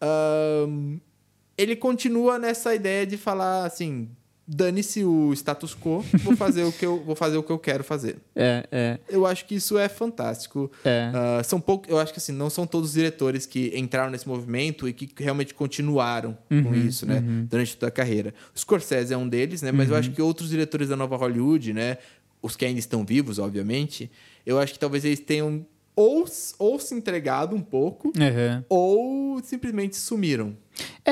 [0.00, 0.98] ahn,
[1.56, 4.08] ele continua nessa ideia de falar assim:
[4.54, 7.82] dane-se o status quo, vou fazer o que eu vou fazer o que eu quero
[7.82, 8.16] fazer.
[8.36, 8.98] É, é.
[9.08, 10.70] Eu acho que isso é fantástico.
[10.84, 11.10] É.
[11.14, 14.28] Ah, são poucos, eu acho que assim, não são todos os diretores que entraram nesse
[14.28, 18.34] movimento e que realmente continuaram com Uhum, isso, né, durante toda a carreira.
[18.54, 19.94] O Scorsese é um deles, né, mas Uhum.
[19.94, 21.96] eu acho que outros diretores da nova Hollywood, né,
[22.42, 24.10] os que ainda estão vivos, obviamente,
[24.44, 26.24] eu acho que talvez eles tenham ou,
[26.58, 28.64] ou se entregado um pouco Aham.
[28.68, 30.56] ou simplesmente sumiram.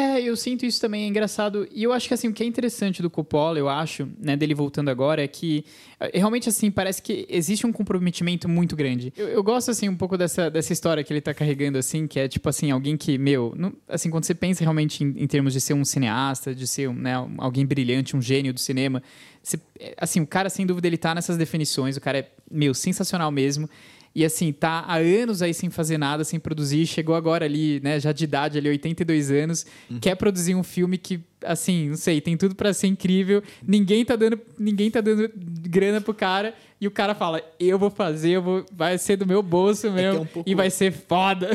[0.00, 1.68] É, eu sinto isso também, é engraçado.
[1.70, 4.54] E eu acho que assim, o que é interessante do Coppola, eu acho, né, dele
[4.54, 5.62] voltando agora, é que
[6.00, 9.12] eh, realmente assim, parece que existe um comprometimento muito grande.
[9.14, 12.18] Eu, eu gosto assim um pouco dessa, dessa história que ele tá carregando assim, que
[12.18, 15.52] é tipo assim, alguém que, meu, não- assim, quando você pensa realmente em, em termos
[15.52, 19.02] de ser um cineasta, de ser um, né, alguém brilhante, um gênio do cinema,
[19.42, 22.72] você- é, assim, o cara sem dúvida ele tá nessas definições, o cara é, meu,
[22.72, 23.68] sensacional mesmo.
[24.12, 28.00] E assim, tá há anos aí sem fazer nada, sem produzir, chegou agora ali, né,
[28.00, 29.64] já de idade ali, 82 anos,
[30.00, 34.16] quer produzir um filme que, assim, não sei, tem tudo pra ser incrível, ninguém tá
[34.16, 38.42] dando, ninguém tá dando grana pro cara, e o cara fala, eu vou fazer, eu
[38.42, 41.50] vou, vai ser do meu bolso que mesmo, é um pouco- e vai ser foda.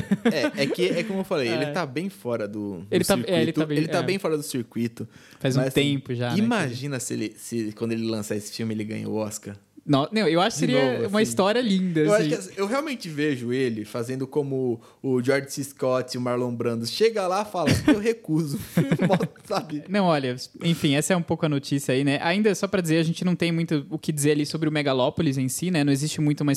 [0.56, 1.56] É, é que é como eu falei, É.
[1.62, 3.34] ele tá bem fora do, do Ele tá- é, circuito.
[3.34, 4.04] ele tá bem- é.
[4.04, 5.06] bem fora do circuito.
[5.42, 8.74] Faz um assim, tempo já, né, Imagina se ele se quando ele lançar esse filme
[8.74, 9.58] ele ganha o Oscar.
[9.86, 11.30] Não, não, eu acho que seria novo, uma assim.
[11.30, 12.34] história linda, Eu, assim.
[12.34, 15.64] acho que, eu realmente vejo ele fazendo como o George C.
[15.64, 16.88] Scott e o Marlon Brando.
[16.88, 18.60] Chega lá e fala, eu recuso.
[19.46, 19.84] Sabe?
[19.88, 22.18] Não, olha, enfim, essa é um pouco a notícia aí, né?
[22.24, 24.72] Ainda só pra dizer, a gente não tem muito o que dizer ali sobre o
[24.72, 25.84] Megalópolis em si, né?
[25.84, 26.52] Não existe muito uma.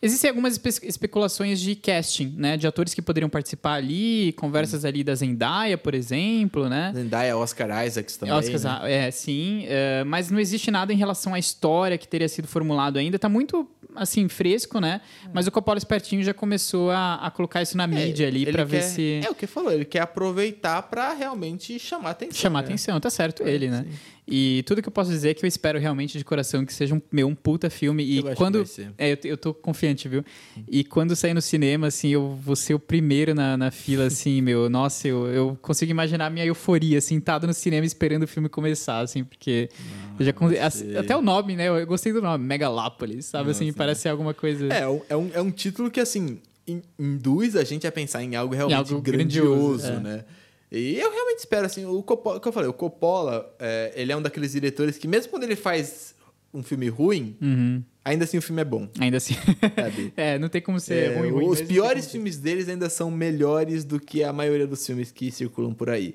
[0.00, 2.56] Existem algumas espe- especulações de casting, né?
[2.56, 6.92] De atores que poderiam participar ali, conversas ali da Zendaya, por exemplo, né?
[6.94, 8.32] Zendaya, Oscar Isaacs também.
[8.34, 8.78] Oscars, né?
[8.80, 12.46] ah, é, sim, é, mas não existe nada em relação à história que teria sido
[12.46, 13.18] formulado ainda.
[13.18, 15.00] Tá muito, assim, fresco, né?
[15.34, 18.62] Mas o Coppola Espertinho já começou a, a colocar isso na mídia ali É, pra
[18.62, 19.20] ver se...
[19.24, 22.36] É o que falou, ele quer aproveitar pra realmente chamar atenção.
[22.40, 22.66] chamar né?
[22.68, 23.84] atenção, tá certo ele, né?
[24.30, 26.94] E tudo que eu posso dizer é que eu espero realmente de coração que seja
[26.94, 28.04] um, meu, um puta filme.
[28.04, 28.62] E Eu quando.
[28.98, 30.22] É, eu, eu tô confiante, viu?
[30.70, 34.42] E quando sair no cinema, assim, eu vou ser o primeiro na, na fila, assim,
[34.42, 34.68] meu.
[34.68, 39.00] Nossa, eu, eu consigo imaginar a minha euforia, sentado no cinema esperando o filme começar,
[39.00, 39.70] assim, porque.
[40.18, 40.98] eu já, ser.
[40.98, 41.68] até o nome, né?
[41.68, 43.50] Eu gostei do nome, Megalópolis, sabe?
[43.50, 44.68] assim, Nossa, parece ser alguma coisa.
[44.72, 48.36] É, é um, é um título que, assim, in- induz a gente a pensar em
[48.36, 50.00] algo realmente algo grandioso, grandioso, é.
[50.00, 50.24] né?
[50.70, 54.12] E eu realmente espero, assim, o Coppola, o que eu falei, o Coppola, é, ele
[54.12, 56.14] é um daqueles diretores que, mesmo quando ele faz
[56.52, 57.82] um filme ruim, Uhum.
[58.04, 59.34] ainda assim o filme é bom, Ainda assim.
[59.76, 60.12] sabe?
[60.16, 61.46] é, não tem como ser É, ruim, ruim.
[61.48, 62.10] os piores como ser.
[62.12, 66.14] filmes deles ainda são melhores do que a maioria dos filmes que circulam por aí.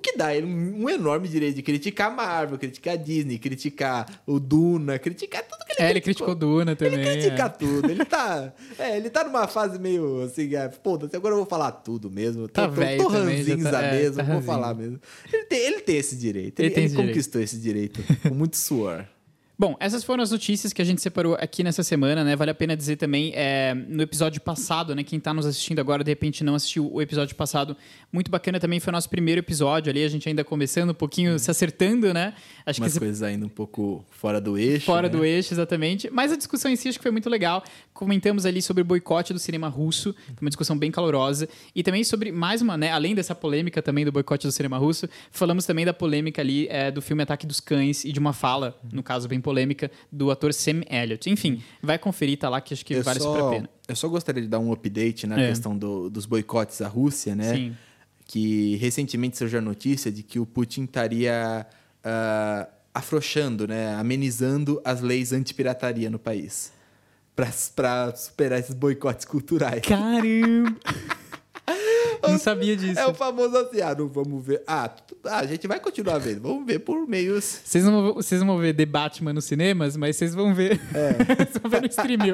[0.00, 4.22] O que dá ele um, enorme direito de criticar a Marvel, criticar a Disney, criticar
[4.26, 6.94] o Duna, criticar tudo que ele É, ele criticou Duna também.
[6.94, 7.48] Ele critica é.
[7.50, 7.90] tudo.
[7.90, 8.50] Ele tá.
[8.78, 12.48] É, ele tá numa fase meio assim, é, pô, agora eu vou falar tudo mesmo.
[12.48, 14.52] Tá tô, velho tô, tô também, ranzinza tá- é, mesmo, tá vou ranzinho.
[14.54, 14.98] falar mesmo.
[15.30, 16.60] Ele tem, ele tem esse direito.
[16.60, 17.08] Ele Ele, ele esse direito.
[17.10, 19.04] conquistou esse direito com muito suor.
[19.60, 22.34] Bom, essas foram as notícias que a gente separou aqui nessa semana, né?
[22.34, 25.04] Vale a pena dizer também, é, no episódio passado, né?
[25.04, 27.76] Quem tá nos assistindo agora, de repente não assistiu o episódio passado,
[28.10, 31.38] muito bacana também, foi o nosso primeiro episódio ali, a gente ainda começando um pouquinho,
[31.38, 32.32] se acertando, né?
[32.64, 34.86] Acho Umas que coisas ainda um pouco fora do eixo.
[34.86, 35.14] Fora né?
[35.14, 36.08] do eixo, exatamente.
[36.10, 37.62] Mas a discussão em si acho que foi muito legal.
[37.92, 41.46] Comentamos ali sobre o boicote do cinema russo, uma discussão bem calorosa.
[41.74, 42.92] E também sobre, mais uma, né?
[42.92, 46.90] Além dessa polêmica também do boicote do cinema russo, falamos também da polêmica ali é,
[46.90, 49.49] do filme Ataque dos Cães e de uma fala, no caso bem polêmica,
[50.10, 51.28] do ator Sam Elliott.
[51.30, 53.70] Enfim, vai conferir, tá lá que acho que Eu vale só, super a pena.
[53.88, 55.48] eu só gostaria de dar um update na É.
[55.48, 57.54] questão do- dos boicotes à Rússia, né?
[57.54, 57.76] Sim.
[58.26, 61.66] Que recentemente surgiu a notícia de que o Putin estaria
[62.04, 63.94] ah, afrouxando, né?
[63.94, 66.72] Amenizando as leis antipirataria no país.
[67.36, 69.82] Pra superar esses boicotes culturais.
[69.82, 70.76] Caramba!
[72.32, 72.98] Não sabia disso.
[72.98, 74.62] É o famoso assim, ah, não vamos ver.
[74.66, 74.90] Ah,
[75.24, 76.40] ah, a gente vai continuar vendo.
[76.42, 77.60] Vamos ver por meios.
[77.64, 80.80] Vocês não, vão- vocês não vão ver The Batman nos cinemas, mas vocês vão ver.
[81.36, 82.32] vocês vão ver no streaming.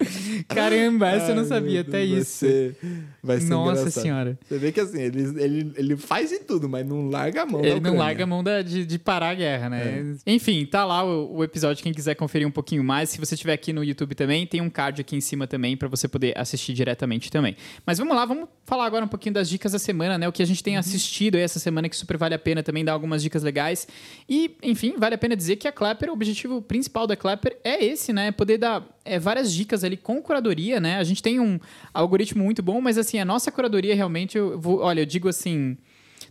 [0.48, 2.30] Caramba, essa eu não Ai, sabia, até Deus, vai isso.
[2.38, 2.76] ser-
[3.22, 4.02] vai ser Nossa engraçado.
[4.02, 4.38] senhora.
[4.48, 7.64] Você vê que assim, ele, ele, ele faz de tudo, mas não larga a mão.
[7.64, 10.16] Ele não larga a mão da- de, de parar a guerra, né?
[10.26, 13.10] Enfim, tá lá o, o episódio, quem quiser conferir um pouquinho mais.
[13.10, 15.88] Se você estiver aqui no YouTube também, tem um card aqui em cima também para
[15.88, 17.56] você poder assistir diretamente também.
[17.86, 20.28] Mas vamos lá, vamos falar agora um pouquinho das dicas da semana, né?
[20.28, 22.84] O que a gente tem assistido aí essa semana que super vale a pena também
[22.84, 23.86] dar algumas dicas legais.
[24.28, 27.84] E, enfim, vale a pena dizer que a Clapper, o objetivo principal da Clapper é
[27.84, 28.32] esse, né?
[28.32, 30.96] Poder dar é, várias dicas ali com curadoria, né?
[30.96, 31.58] A gente tem um
[31.92, 35.76] algoritmo muito bom, mas assim, a nossa curadoria realmente, eu vou, olha, eu digo assim,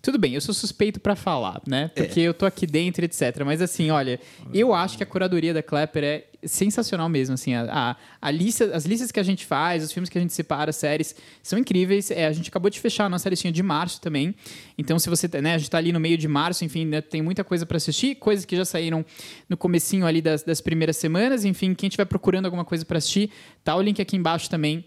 [0.02, 1.90] tudo bem, eu sou suspeito pra falar, né?
[1.94, 3.44] Porque eu tô aqui dentro, etc.
[3.46, 4.20] Mas assim, olha,
[4.54, 8.65] eu acho que a curadoria da Clapper é sensacional mesmo, assim, a, a, a lista,
[8.75, 11.60] as listas que a gente faz, os filmes que a gente separa, as séries, são
[11.60, 12.12] incríveis.
[12.12, 14.34] É, a gente acabou de fechar a nossa listinha de março também.
[14.78, 17.21] Então, se você, né, a gente tá ali no meio de março, enfim, né, tem
[17.21, 19.06] muita coisa pra assistir, coisas que já saíram
[19.47, 23.32] no comecinho ali das, das primeiras semanas, enfim, quem estiver procurando alguma coisa pra assistir,
[23.63, 24.86] tá o link aqui embaixo também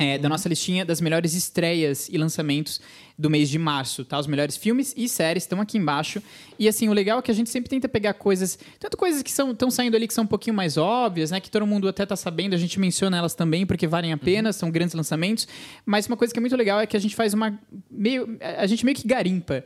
[0.00, 2.80] é, da nossa listinha das melhores estreias e lançamentos
[3.20, 4.18] do mês de março, tá?
[4.18, 6.22] Os melhores filmes e séries estão aqui embaixo.
[6.58, 9.28] E assim, o legal é que a gente sempre tenta pegar coisas, tanto coisas que
[9.30, 11.38] estão saindo ali que são um pouquinho mais óbvias, né?
[11.38, 14.54] Que todo mundo até tá sabendo, a gente menciona elas também porque valem a pena,
[14.54, 15.46] são grandes lançamentos.
[15.84, 17.58] Mas uma coisa que é muito legal é que a gente faz uma
[17.90, 19.64] meio, a gente meio que garimpa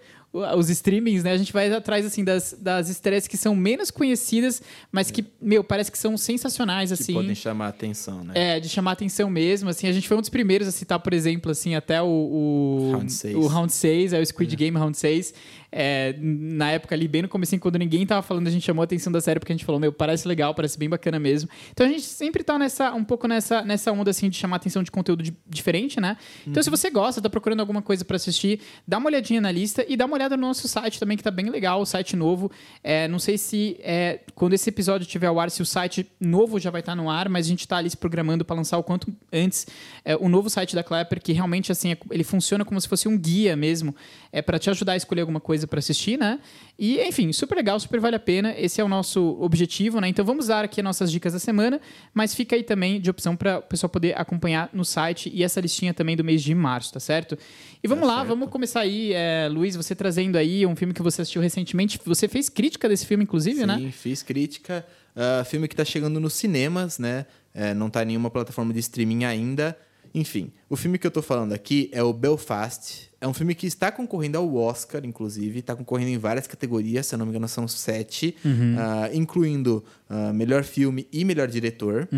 [0.57, 1.31] os streamings, né?
[1.31, 5.62] A gente vai atrás assim das, das estreias que são menos conhecidas, mas que, meu,
[5.62, 7.12] parece que são sensacionais Que assim.
[7.14, 8.33] podem chamar a atenção, né?
[8.35, 9.69] É, de chamar atenção mesmo.
[9.71, 12.90] Assim, a gente foi um dos primeiros a citar, por exemplo, assim, até o, o
[12.93, 13.37] Round seis.
[13.37, 15.35] o Round 6, é o Squid Game Round 6.
[15.77, 18.85] É, na época ali, bem no começo, quando ninguém tava falando, a gente chamou a
[18.85, 21.51] atenção da série porque a gente falou, meu, parece legal, parece bem bacana mesmo.
[21.73, 24.85] Então a gente sempre tá nessa, um pouco nessa, nessa onda, assim, de chamar atenção
[24.85, 26.17] de conteúdo di- diferente, né?
[26.47, 29.85] Então se você gosta, tá procurando alguma coisa pra assistir, dá uma olhadinha na lista
[29.89, 32.53] e dá uma olhada no nosso site também, que tá bem legal, o site novo.
[32.83, 36.61] É, não sei se é, quando esse episódio tiver ao ar, se o site novo
[36.61, 38.83] já vai estar no ar, mas a gente tá ali se programando para lançar o
[38.85, 39.67] quanto antes
[40.05, 43.09] é, o novo site da Clapper, que realmente assim, é- ele funciona como se fosse
[43.09, 43.93] um guia mesmo,
[44.31, 46.38] é para te ajudar a escolher alguma coisa para assistir, né?
[46.79, 48.55] E enfim, super legal, super vale a pena.
[48.59, 50.09] Esse é o nosso objetivo, né?
[50.09, 51.81] Então vamos dar aqui as nossas dicas da semana,
[52.12, 55.61] mas fica aí também de opção para o pessoal poder acompanhar no site e essa
[55.61, 57.38] listinha também do mês de março, tá certo?
[57.83, 58.29] E vamos Tá lá, certo.
[58.29, 62.00] vamos começar aí, é, Luiz, você trazendo aí um filme que você assistiu recentemente.
[62.05, 63.90] Você fez crítica desse filme, inclusive, Sim, né?
[63.92, 64.85] fiz crítica.
[65.16, 67.24] Ah, filme que tá chegando nos cinemas, né?
[67.55, 69.79] É, não tá em nenhuma plataforma de streaming ainda.
[70.14, 73.11] Enfim, o filme que eu tô falando aqui é o Belfast.
[73.20, 75.59] É um filme que está concorrendo ao Oscar, inclusive.
[75.59, 78.37] Está concorrendo em várias categorias, se eu não me engano, são sete.
[78.79, 82.09] ah, incluindo ah, melhor filme e melhor diretor.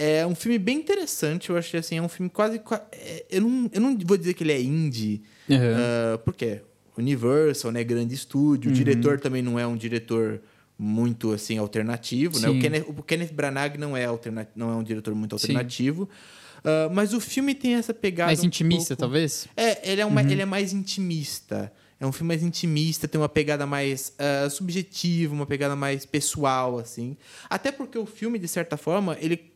[0.00, 1.50] É um filme bem interessante.
[1.50, 2.58] Eu achei assim, é um filme quase.
[2.58, 5.22] qua- é, eu, não, eu não vou dizer que ele é indie.
[5.48, 5.56] Uhum.
[5.76, 6.60] Ah, por quê?
[6.96, 7.84] Universal, né?
[7.84, 8.70] Grande estúdio.
[8.70, 10.40] O diretor também não é um diretor
[10.76, 12.48] muito assim alternativo, né?
[12.48, 12.58] Sim.
[12.58, 15.52] O Kenneth, o Kenneth Branagh não é alterna, não é um diretor muito Sim.
[16.64, 19.46] Ah, mas o filme tem essa pegada Mais um intimista, pouco- talvez?
[19.56, 21.72] É, ele é, uma, ele é mais intimista.
[22.00, 26.78] É um filme mais intimista, tem uma pegada mais ah, subjetiva, uma pegada mais pessoal,
[26.78, 27.16] assim.
[27.50, 29.52] Até porque o filme, de certa forma, ele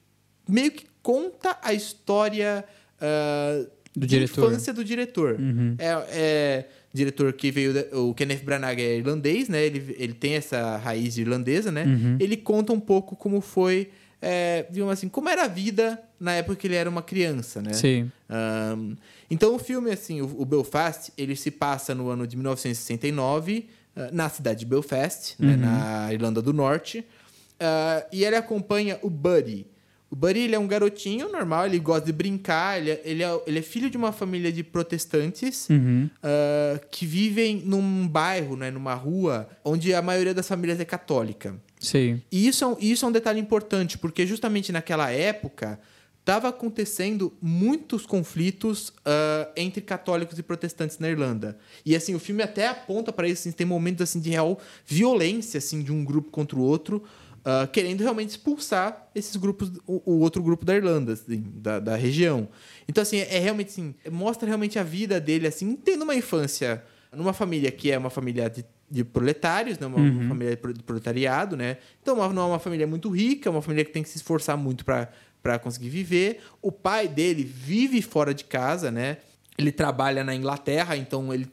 [0.48, 2.64] meio que conta a história
[3.00, 3.64] ah,
[3.96, 4.44] Do diretor.
[4.50, 5.38] infância do diretor.
[5.78, 7.72] É, é diretor que veio...
[7.74, 9.64] da- o Kenneth Branagh é irlandês, né?
[9.64, 11.84] Ele, ele tem essa raiz irlandesa, né?
[12.20, 13.90] Ele conta um pouco como foi
[14.22, 17.72] é, assim, como era a vida na época que ele era uma criança, né?
[17.72, 18.10] Sim.
[18.30, 18.94] Um,
[19.28, 23.66] então o filme, assim, o, o, Belfast, ele se passa no ano de 1969,
[23.96, 25.56] uh, na cidade de Belfast, né, uhum.
[25.56, 29.66] né, na Irlanda do Norte, uh, e ele acompanha o Buddy.
[30.08, 33.42] O Buddy ele é um garotinho normal, ele gosta de brincar, ele é, ele é,
[33.46, 36.08] ele é filho de uma família de protestantes uhum.
[36.22, 41.56] uh, que vivem num bairro, né, numa rua, onde a maioria das famílias é católica.
[41.82, 42.22] Sim.
[42.30, 45.80] E isso é um, isso é um detalhe importante, porque justamente naquela época
[46.20, 51.58] estava acontecendo muitos conflitos uh, entre católicos e protestantes na Irlanda.
[51.84, 55.58] E assim, o filme até aponta para isso, assim, tem momentos assim de real violência
[55.58, 57.02] assim de um grupo contra o outro,
[57.40, 61.96] uh, querendo realmente expulsar esses grupos, o, o outro grupo da Irlanda, assim, da, da,
[61.96, 62.48] região.
[62.88, 66.84] Então, assim, é, é realmente assim, mostra realmente a vida dele, assim, tendo uma infância
[67.12, 69.86] numa família que é uma família de, de proletários, né?
[69.86, 70.28] uma, uhum.
[70.28, 71.78] família de proletariado, né?
[72.02, 74.54] Então, não é uma família muito rica, é uma família que tem que se esforçar
[74.56, 76.42] muito para conseguir viver.
[76.60, 79.16] O pai dele vive fora de casa, né?
[79.56, 81.48] Ele trabalha na Inglaterra, então ele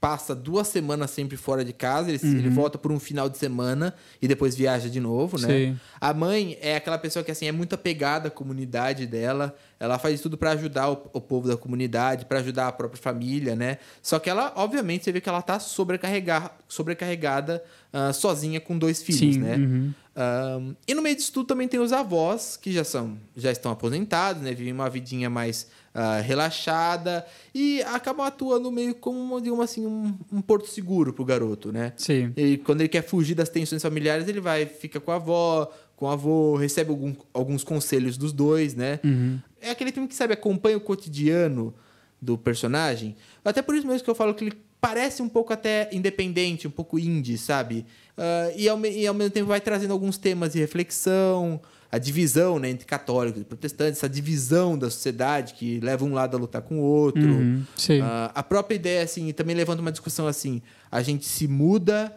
[0.00, 2.30] passa duas semanas sempre fora de casa, ele, uhum.
[2.30, 5.48] ele, volta por um final de semana e depois viaja de novo, né?
[5.48, 5.80] Sim.
[6.00, 10.20] A mãe é aquela pessoa que assim é muito apegada à comunidade dela, ela faz
[10.20, 13.78] tudo para ajudar o, o, povo da comunidade, para ajudar a própria família, né?
[14.02, 19.02] Só que ela, obviamente, você vê que ela tá sobrecarregar, sobrecarregada uh, sozinha com dois
[19.02, 19.56] filhos, Sim, né?
[19.56, 19.94] Uhum.
[20.20, 23.72] Um, e no meio disso tudo também tem os avós, que já são já estão
[23.72, 24.52] aposentados, né?
[24.52, 27.24] Vivem uma vidinha mais uh, relaxada
[27.54, 31.94] e acabam atuando meio como, digamos assim, um, um porto seguro pro garoto, né?
[31.96, 32.34] Sim.
[32.36, 36.06] E quando ele quer fugir das tensões familiares, ele vai, fica com a avó, com
[36.06, 38.98] o avô, recebe algum, alguns conselhos dos dois, né?
[39.04, 39.38] Uhum.
[39.60, 41.74] É aquele filme que, sabe, acompanha o cotidiano
[42.20, 43.14] do personagem.
[43.44, 46.70] Até por isso mesmo que eu falo que ele parece um pouco até independente, um
[46.70, 47.84] pouco indie, sabe?
[48.16, 51.60] Uh, e, ao, e ao mesmo tempo vai trazendo alguns temas de reflexão,
[51.92, 56.34] a divisão né, entre católicos e protestantes, essa divisão da sociedade que leva um lado
[56.34, 57.20] a lutar com o outro.
[57.22, 62.10] Uhum, uh, a própria ideia, assim, também levanta uma discussão assim: a gente se muda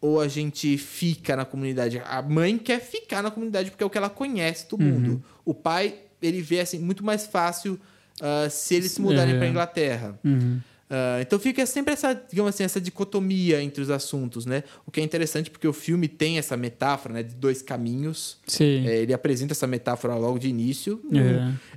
[0.00, 2.00] ou a gente fica na comunidade?
[2.04, 5.10] A mãe quer ficar na comunidade porque é o que ela conhece do mundo.
[5.10, 5.22] Uhum.
[5.44, 7.78] O pai, ele vê assim, muito mais fácil
[8.20, 9.38] uh, se eles se mudarem é.
[9.38, 10.18] para Inglaterra.
[10.24, 10.60] Uhum.
[10.88, 14.64] Uh, então fica sempre essa, digamos assim, essa dicotomia entre os assuntos, né?
[14.86, 18.38] O que é interessante porque o filme tem essa metáfora, né, de dois caminhos.
[18.46, 18.86] Sim.
[18.88, 21.02] É, ele apresenta essa metáfora logo de início.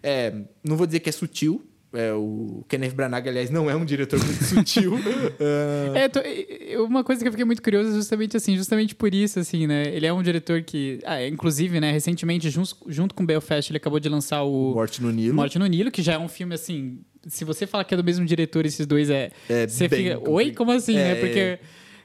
[0.03, 0.27] É.
[0.27, 1.65] é, não vou dizer que é sutil.
[1.93, 4.93] É, o Kenneth Branagh, aliás, não é um diretor muito sutil.
[4.95, 5.01] uh...
[5.93, 6.19] É, tô,
[6.85, 9.83] uma coisa que eu fiquei muito curioso é justamente assim, justamente por isso, assim, né?
[9.93, 13.99] Ele é um diretor que, ah, inclusive, né, recentemente, junto, junto com Belfast, ele acabou
[13.99, 15.35] de lançar o Morte no Nilo.
[15.35, 18.03] Morte no Nilo, que já é um filme assim se você falar que é do
[18.03, 19.31] mesmo diretor, esses dois é.
[19.47, 20.19] é você fica.
[20.29, 20.51] Oi?
[20.51, 21.11] Como assim, né?
[21.11, 21.19] é, né?
[21.19, 21.59] Porque.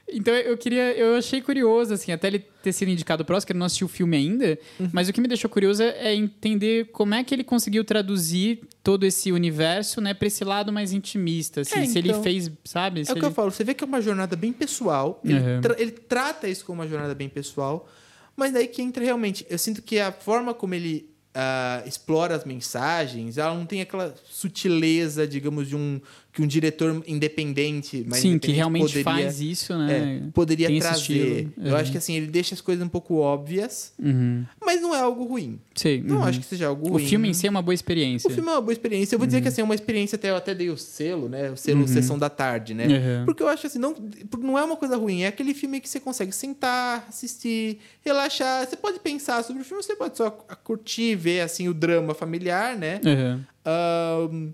[0.09, 0.93] Então eu queria.
[0.93, 3.87] Eu achei curioso, assim, até ele ter sido indicado pro Oscar, eu não assisti o
[3.87, 4.89] filme ainda, uhum.
[4.93, 8.61] mas o que me deixou curioso é, é entender como é que ele conseguiu traduzir
[8.81, 11.61] todo esse universo, né, pra esse lado mais intimista.
[11.61, 13.01] Assim, é, se então, ele fez, sabe?
[13.01, 13.25] É o que ele...
[13.25, 15.19] eu falo, você vê que é uma jornada bem pessoal.
[15.23, 15.61] Ele, uhum.
[15.61, 17.87] tra ele trata isso como uma jornada bem pessoal,
[18.35, 19.45] mas daí que entra realmente.
[19.49, 24.13] Eu sinto que a forma como ele uh, explora as mensagens, ela não tem aquela
[24.25, 26.01] sutileza, digamos, de um
[26.31, 30.21] que um diretor independente, mas Sim, independente que realmente poderia, faz isso, né?
[30.27, 31.49] É, poderia tem trazer.
[31.57, 34.45] Eu acho que assim, ele deixa as coisas um pouco óbvias, uhum.
[34.63, 35.59] mas não é algo ruim.
[35.73, 36.23] Sim, não uhum.
[36.23, 37.03] acho que seja algo ruim.
[37.03, 38.29] O filme em si é uma boa experiência.
[38.29, 39.15] O filme é uma boa experiência.
[39.15, 41.51] Eu vou dizer que assim, é uma experiência até eu até dei o selo, né?
[41.51, 43.23] O selo Sessão da Tarde, né?
[43.25, 43.95] Porque eu acho assim, não,
[44.39, 48.67] não é uma coisa ruim, é aquele filme que você consegue sentar, assistir, relaxar.
[48.67, 52.77] Você pode pensar sobre o filme, você pode só curtir, ver assim o drama familiar,
[52.77, 53.01] né?
[53.03, 54.53] Uhum.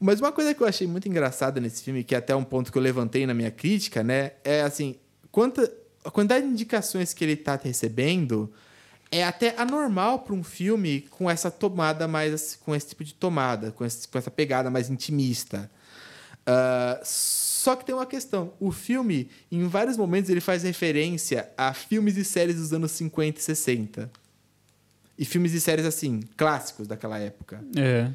[0.00, 2.70] Mas uma coisa que eu achei muito engraçada nesse filme, que é até um ponto
[2.70, 4.32] que eu levantei na minha crítica, né?
[4.42, 4.96] É assim,
[5.30, 5.70] quanta,
[6.04, 8.52] a quantidade de indicações que ele está recebendo
[9.10, 12.56] é até anormal para um filme com essa tomada mais.
[12.56, 15.70] com esse tipo de tomada, com, esse, com essa pegada mais intimista.
[16.40, 18.52] Uh, só que tem uma questão.
[18.60, 23.38] O filme, em vários momentos, ele faz referência a filmes e séries dos anos 50
[23.38, 24.10] e 60.
[25.16, 27.64] E filmes e séries, assim, clássicos daquela época.
[27.76, 28.10] É.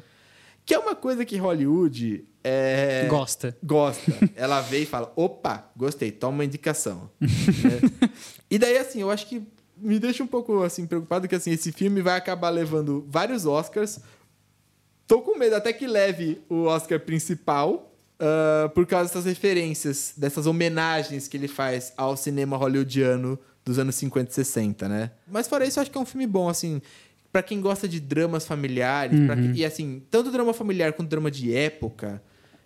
[0.64, 3.06] Que é uma coisa que Hollywood é...
[3.08, 3.56] gosta.
[3.62, 4.12] Gosta.
[4.34, 7.10] Ela vê e fala: opa, gostei, toma uma indicação.
[7.20, 8.10] né?
[8.50, 9.46] E daí, assim, eu acho que
[9.76, 14.00] me deixa um pouco assim preocupado que assim, esse filme vai acabar levando vários Oscars.
[15.06, 17.86] Tô com medo até que leve o Oscar principal.
[18.20, 23.94] Uh, por causa dessas referências, dessas homenagens que ele faz ao cinema hollywoodiano dos anos
[23.94, 25.10] 50 e 60, né?
[25.26, 26.82] Mas fora isso, eu acho que é um filme bom, assim
[27.32, 29.52] para quem gosta de dramas familiares, uhum.
[29.52, 32.22] que, e assim, tanto drama familiar quanto drama de época,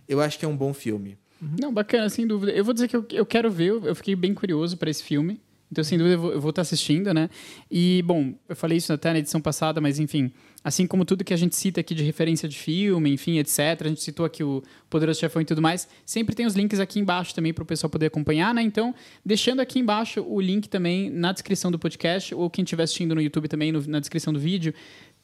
[0.08, 1.18] eu acho que é um bom filme.
[1.60, 2.52] Não, bacana, sem dúvida.
[2.52, 5.40] Eu vou dizer que eu, eu quero ver, eu fiquei bem curioso para esse filme.
[5.70, 7.28] Então, sem dúvida, eu vou, estar assistindo, né?
[7.70, 10.30] E, bom, eu falei isso até na edição passada, mas, enfim,
[10.62, 13.88] assim como tudo que a gente cita aqui de referência de filme, enfim, etc., a
[13.88, 17.34] gente citou aqui o Poderoso Chefão e tudo mais, sempre tem os links aqui embaixo
[17.34, 18.62] também para o pessoal poder acompanhar, né?
[18.62, 18.94] Então,
[19.24, 23.20] deixando aqui embaixo o link também na descrição do podcast, ou quem estiver assistindo no
[23.20, 24.72] YouTube também, no, na descrição do vídeo,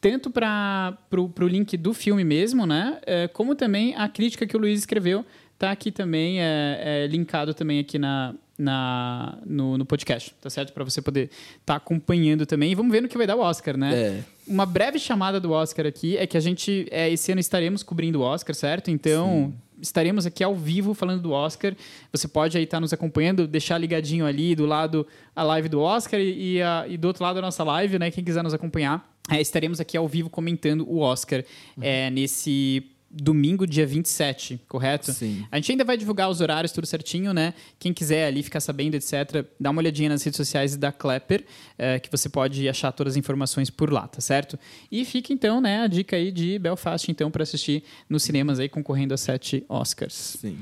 [0.00, 2.98] tanto para o link do filme mesmo, né?
[3.06, 5.24] É, como também a crítica que o Luiz escreveu,
[5.58, 10.72] tá aqui também, é, é linkado também aqui na, na, no, no podcast, tá certo?
[10.72, 12.70] Para você poder estar tá acompanhando também.
[12.70, 13.94] E vamos ver no que vai dar o Oscar, né?
[13.94, 14.24] É.
[14.46, 18.20] Uma breve chamada do Oscar aqui é que a gente, é, esse ano estaremos cobrindo
[18.20, 18.90] o Oscar, certo?
[18.90, 19.54] Então, Sim.
[19.80, 21.74] estaremos aqui ao vivo falando do Oscar.
[22.12, 25.80] Você pode aí estar tá nos acompanhando, deixar ligadinho ali do lado a live do
[25.80, 28.10] Oscar e, e, a, e do outro lado a nossa live, né?
[28.10, 29.08] Quem quiser nos acompanhar.
[29.30, 31.44] É, estaremos aqui ao vivo comentando o Oscar
[31.76, 31.82] uhum.
[31.82, 35.12] é, nesse domingo, dia 27, correto?
[35.12, 35.44] Sim.
[35.50, 37.54] A gente ainda vai divulgar os horários, tudo certinho, né?
[37.78, 41.44] Quem quiser ali ficar sabendo, etc., dá uma olhadinha nas redes sociais da Klepper,
[41.76, 44.58] é, que você pode achar todas as informações por lá, tá certo?
[44.90, 48.68] E fica então, né, a dica aí de Belfast, então, para assistir nos cinemas aí,
[48.68, 50.36] concorrendo a sete Oscars.
[50.40, 50.58] Sim.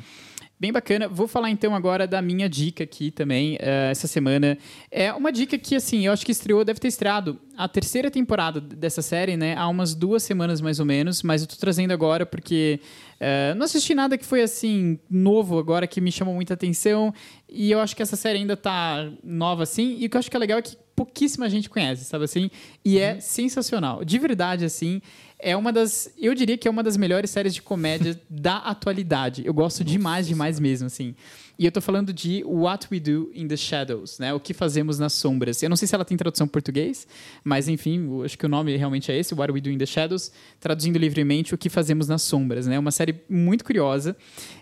[0.61, 1.07] Bem bacana.
[1.07, 4.59] Vou falar então agora da minha dica aqui também, uh, essa semana.
[4.91, 8.61] É uma dica que, assim, eu acho que estreou, deve ter estreado a terceira temporada
[8.61, 9.55] dessa série, né?
[9.57, 12.81] Há umas duas semanas mais ou menos, mas eu tô trazendo agora porque
[13.21, 17.15] uh, não assisti nada que foi, assim, novo agora, que me chamou muita atenção.
[17.49, 19.97] E eu acho que essa série ainda tá nova, assim.
[20.01, 22.51] E o que eu acho que é legal é que pouquíssima gente conhece, sabe assim?
[22.85, 23.21] E é uhum.
[23.21, 24.05] sensacional.
[24.05, 25.01] De verdade, assim
[25.39, 26.13] é uma das.
[26.19, 29.47] Eu diria que é uma das melhores séries de comédia da atualidade.
[29.47, 31.15] Eu gosto Nossa, demais, demais mesmo, assim.
[31.59, 34.33] E eu tô falando de What We Do in the Shadows, né?
[34.33, 35.63] O que fazemos nas sombras.
[35.63, 37.07] Eu não sei se ela tem tradução em português,
[37.43, 40.31] mas enfim, acho que o nome realmente é esse, What We Do in the Shadows,
[40.61, 42.79] traduzindo livremente O que fazemos nas sombras, né?
[42.79, 44.17] Uma série muito curiosa.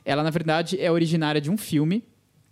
[0.05, 2.03] Ela na verdade é originária de um filme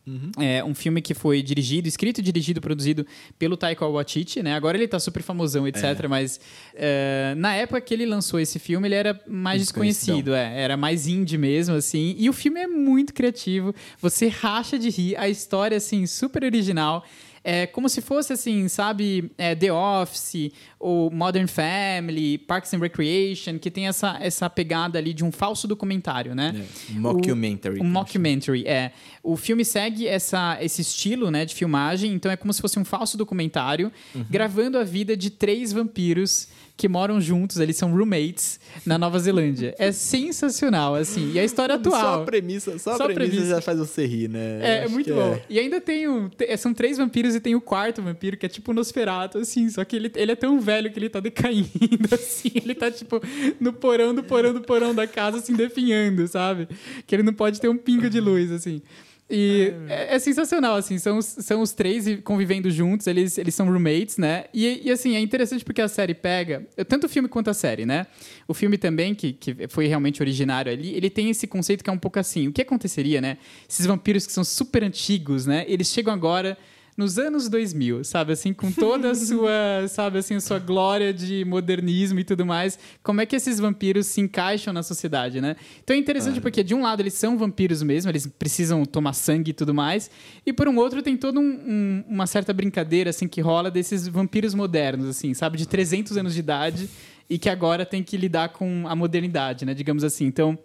[0.07, 0.31] Uhum.
[0.39, 3.07] É um filme que foi dirigido, escrito, dirigido, produzido
[3.39, 4.55] pelo Taika Waititi, né?
[4.55, 5.83] Agora ele tá super famosão, etc.
[5.83, 6.09] É.
[6.09, 6.39] Mas
[6.75, 11.07] uh, na época que ele lançou esse filme, ele era mais desconhecido, é, era mais
[11.07, 12.15] indie mesmo, assim.
[12.19, 17.05] E o filme é muito criativo, você racha de rir, a história, assim, super original.
[17.47, 20.51] É como se fosse assim, sabe, é, The Office,
[20.81, 25.69] ou Modern Family, Parks and Recreation, que tem essa, essa pegada ali de um falso
[25.69, 26.67] documentário, né?
[26.91, 27.81] É, mockumentary.
[27.81, 28.93] O, um mockumentary, é.
[29.25, 32.85] O filme segue essa, esse estilo né, de filmagem, então é como se fosse um
[32.85, 34.25] falso documentário, uhum.
[34.31, 36.47] gravando a vida de três vampiros
[36.77, 39.75] que moram juntos, eles são roommates na Nova Zelândia.
[39.79, 41.33] É sensacional, assim.
[41.33, 42.01] E a história atual.
[42.01, 44.59] Só a premissa, só, só a premissa, premissa, já faz você rir, né?
[44.61, 45.35] É, é muito bom.
[45.35, 45.43] É.
[45.49, 46.29] E ainda tem um.
[46.59, 49.71] São três vampiros e tem o quarto vampiro, que é tipo o Nosferatu, assim.
[49.71, 51.69] Só que ele, ele é tão velho que ele tá decaindo,
[52.13, 52.51] assim.
[52.55, 53.23] Ele tá, tipo,
[53.61, 56.69] no porão do porão do porão da casa, assim, definhando, sabe?
[57.07, 58.83] Que ele não pode ter um pingo de luz, assim.
[59.29, 64.19] E é, é, sensacional, assim, são, são os três convivendo juntos, eles, eles são roommates,
[64.19, 64.45] né?
[64.53, 67.87] E, e, assim, é interessante porque a série pega, tanto o filme quanto a série,
[67.87, 68.07] né?
[68.47, 71.93] O filme também, que, que foi realmente originário ali, ele tem esse conceito que é
[71.93, 73.39] um pouco assim, o que aconteceria, né?
[73.67, 75.65] Esses vampiros que são super antigos, né?
[75.67, 76.59] Eles chegam agora
[76.97, 78.33] nos anos 2000, sabe?
[78.33, 82.79] Assim, com toda a sua, sabe, assim, a sua glória de modernismo e tudo mais,
[83.03, 85.57] como é que esses vampiros se encaixam na sociedade, né?
[85.83, 89.51] Então é interessante porque, de um lado, eles são vampiros mesmo, eles precisam tomar sangue
[89.51, 90.11] e tudo mais,
[90.47, 94.07] e por um outro, tem toda um, um, uma certa brincadeira, assim, que rola desses
[94.07, 95.59] vampiros modernos, assim, sabe?
[95.59, 96.89] De 300 anos de idade
[97.29, 99.75] e que agora tem que lidar com a modernidade, né?
[99.75, 100.27] Digamos assim.
[100.27, 100.59] Então,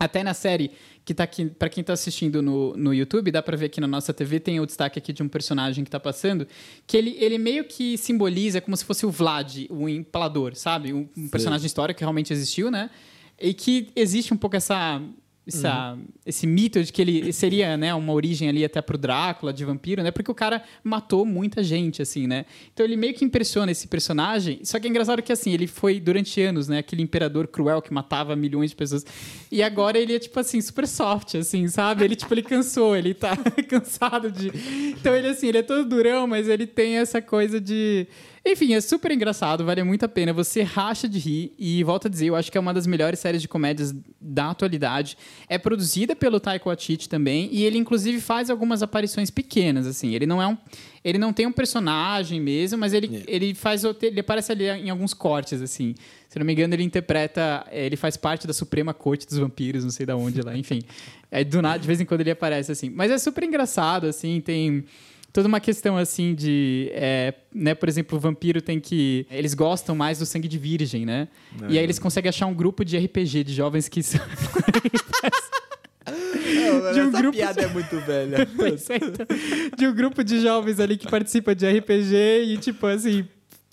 [0.00, 0.70] até na série
[1.04, 3.86] que tá aqui, para quem está assistindo no, no YouTube, dá para ver aqui na
[3.86, 6.46] nossa TV, tem o destaque aqui de um personagem que está passando,
[6.86, 10.94] que ele, ele meio que simboliza como se fosse o Vlad, o empalador, sabe?
[10.94, 12.88] Um, um personagem histórico que realmente existiu, né?
[13.38, 15.02] E que existe um pouco essa
[15.46, 16.04] essa, uhum.
[16.24, 20.02] esse mito de que ele seria né, uma origem ali até pro Drácula, de vampiro,
[20.02, 20.10] né?
[20.10, 22.44] Porque o cara matou muita gente, assim, né?
[22.72, 24.60] Então ele meio que impressiona esse personagem.
[24.62, 26.78] Só que é engraçado que, assim, ele foi durante anos, né?
[26.78, 29.04] Aquele imperador cruel que matava milhões de pessoas.
[29.50, 32.04] E agora ele é, tipo assim, super soft, assim, sabe?
[32.04, 33.36] Ele, tipo, ele cansou, ele tá
[33.68, 34.52] cansado de...
[34.90, 38.06] Então ele, assim, ele é todo durão, mas ele tem essa coisa de
[38.44, 40.32] enfim, é super engraçado, vale muito a pena.
[40.32, 43.20] Você racha de rir e volta a dizer, eu acho que é uma das melhores
[43.20, 45.16] séries de comédias da atualidade.
[45.46, 50.14] É produzida pelo Taika Waititi também e ele inclusive faz algumas aparições pequenas assim.
[50.14, 50.56] Ele não é um
[51.02, 53.24] ele não tem um personagem mesmo, mas ele, yeah.
[53.26, 55.94] ele faz ele aparece ali em alguns cortes assim.
[56.28, 59.82] Se não me engano, ele interpreta, eh, ele faz parte da Suprema Corte dos Vampiros,
[59.82, 60.82] não sei da onde lá, enfim.
[61.30, 62.90] É do nada, de vez em quando ele aparece assim.
[62.90, 64.84] Mas é super engraçado assim, tem
[65.32, 69.94] toda uma questão assim de, é, né, por exemplo, o vampiro tem que, eles gostam
[69.94, 71.28] mais do sangue de virgem, né?
[71.62, 71.66] É.
[71.72, 74.00] E aí eles conseguem achar um grupo de RPG de jovens que
[76.06, 78.38] Não, De um essa grupo- piada é muito velha.
[78.90, 79.26] É, então,
[79.76, 82.14] de um grupo de jovens ali que participa de RPG
[82.46, 83.26] e, tipo, assim,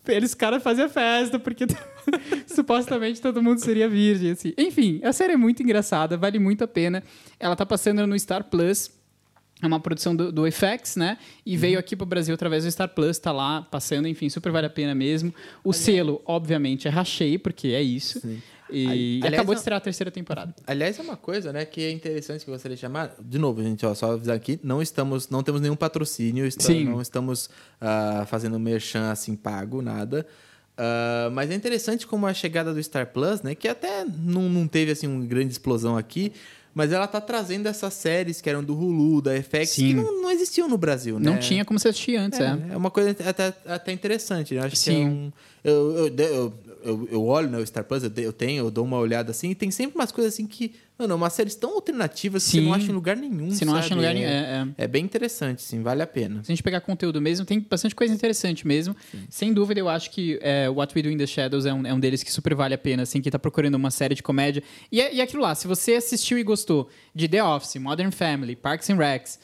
[0.07, 1.65] eles caras faziam festa porque
[2.47, 4.53] supostamente todo mundo seria virgem, assim.
[4.57, 7.03] Enfim, a série é muito engraçada, vale muito a pena.
[7.39, 8.91] Ela tá passando no Star Plus.
[9.61, 11.17] É uma produção do, do FX, né?
[11.45, 14.67] E veio aqui pro Brasil através do Star Plus, tá lá passando, enfim, super vale
[14.67, 15.33] a pena mesmo.
[15.63, 18.21] O selo, obviamente, é rachei, porque é isso.
[18.69, 20.53] E Ali- aliás, acabou de não- estrear a terceira temporada.
[20.67, 23.15] Aliás, é uma coisa, né, que é interessante que eu gostaria de chamar.
[23.19, 26.83] De novo, gente, ó, só avisar aqui, não estamos, não temos nenhum patrocínio, está- Sim.
[26.85, 27.49] não estamos
[27.81, 30.27] ah, fazendo merchan assim pago, nada.
[30.77, 34.67] Ah, mas é interessante como a chegada do Star Plus, né, que até não, não
[34.67, 36.31] teve assim uma grande explosão aqui,
[36.77, 39.87] mas ela tá trazendo essas séries que eram do Hulu, da FX, Sim.
[39.87, 41.31] que não, não existiam no Brasil, né?
[41.31, 42.43] Não tinha como você assistir antes, é.
[42.43, 44.53] É, é uma coisa até, até interessante.
[44.53, 44.59] né?
[44.59, 45.03] Eu acho que Sim.
[45.03, 45.31] é um.
[45.63, 46.53] Eu, eu,
[46.83, 49.71] eu, eu, olho no Star Plus, eu tenho, eu dou uma olhada assim, e tem
[49.71, 50.75] sempre umas coisas assim que.
[50.97, 52.65] Mano, umas séries tão alternativas que você Sim.
[52.65, 53.51] não acha em lugar nenhum.
[53.51, 54.01] Você não acha em sabe?
[54.01, 54.27] lugar nenhum.
[54.27, 54.83] É, É, é.
[54.85, 56.43] é bem interessante, sim, vale a pena.
[56.43, 58.95] Se a gente pegar conteúdo mesmo, tem bastante coisa interessante mesmo.
[59.29, 61.93] Sem dúvida, eu acho que é, What We Do in the Shadows é um, é
[61.93, 64.63] um deles que super vale a pena, assim, que tá procurando uma série de comédia.
[64.91, 68.09] E, é- e é aquilo lá, se você assistiu e gostou de The Office, Modern
[68.11, 69.39] Family, Parks and Recs,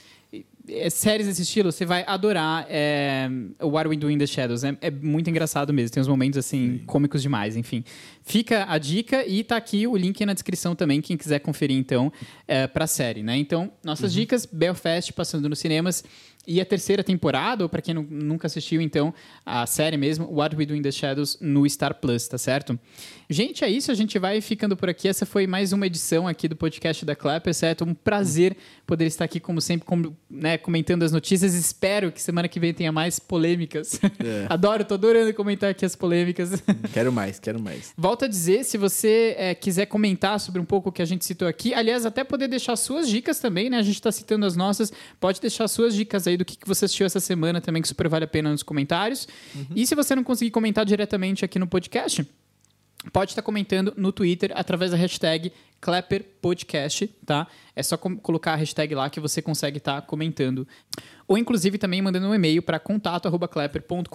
[0.67, 3.29] é, séries desse estilo, você vai adorar é,
[3.61, 4.63] o What We Do in the Shadows.
[4.63, 7.83] É, é muito engraçado mesmo, tem uns momentos, assim, cômicos demais, enfim.
[8.21, 12.11] Fica a dica e tá aqui o link na descrição também, quem quiser conferir, então,
[12.47, 13.37] é, pra série, né?
[13.37, 16.03] Então, nossas dicas, Belfast passando nos cinemas
[16.45, 19.13] e a terceira temporada, ou pra quem nu- nunca assistiu, então,
[19.45, 22.77] a série mesmo, What We Do in the Shadows no Star Plus, tá certo?
[23.29, 25.07] Gente, é isso, a gente vai ficando por aqui.
[25.07, 27.85] Essa foi mais uma edição aqui do podcast da Clapper, certo?
[27.85, 31.53] Um prazer poder estar aqui, como sempre, como, né, comentando as notícias.
[31.55, 33.99] Espero que semana que vem tenha mais polêmicas.
[34.03, 34.45] É.
[34.51, 36.61] Adoro, tô adorando comentar aqui as polêmicas.
[36.93, 37.93] Quero mais, quero mais.
[37.97, 41.23] Volto a dizer, se você eh, quiser comentar sobre um pouco o que a gente
[41.25, 43.77] citou aqui, aliás, até poder deixar suas dicas também, né?
[43.77, 46.85] A gente está citando as nossas, pode deixar suas dicas aí do que, que você
[46.85, 49.27] assistiu essa semana também, que super vale a pena nos comentários.
[49.75, 52.27] E se você não conseguir comentar diretamente aqui no podcast,
[53.11, 55.51] pode estar comentando no Twitter através da hashtag
[55.83, 57.45] ClapperPodcast, tá?
[57.75, 60.65] É só colocar a hashtag lá que você consegue estar comentando.
[61.27, 64.07] Ou, inclusive, também mandando um e-mail para contato.clepper.com.br,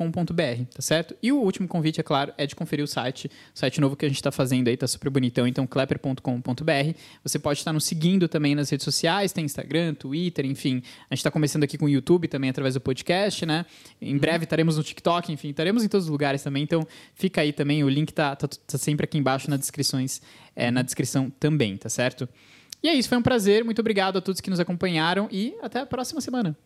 [0.75, 1.14] tá certo?
[1.23, 3.31] E o último convite, é claro, é de conferir o site.
[3.55, 6.97] O site novo que a gente está fazendo aí tá super bonitão, então clepper.com.br.
[7.23, 10.83] Você pode estar nos seguindo também nas redes sociais, tem Instagram, Twitter, enfim.
[11.11, 13.66] A gente está começando aqui com o YouTube também através do podcast, né?
[14.01, 16.62] Em breve estaremos no TikTok, enfim, estaremos em todos os lugares também.
[16.62, 20.23] Então, fica aí também, o link tá, tá, tá sempre aqui embaixo nas descrições,
[20.59, 22.29] é, na descrição também, tá certo?
[22.83, 23.65] E é isso, foi um prazer.
[23.65, 26.57] Muito obrigado a todos que nos acompanharam e até a próxima semana.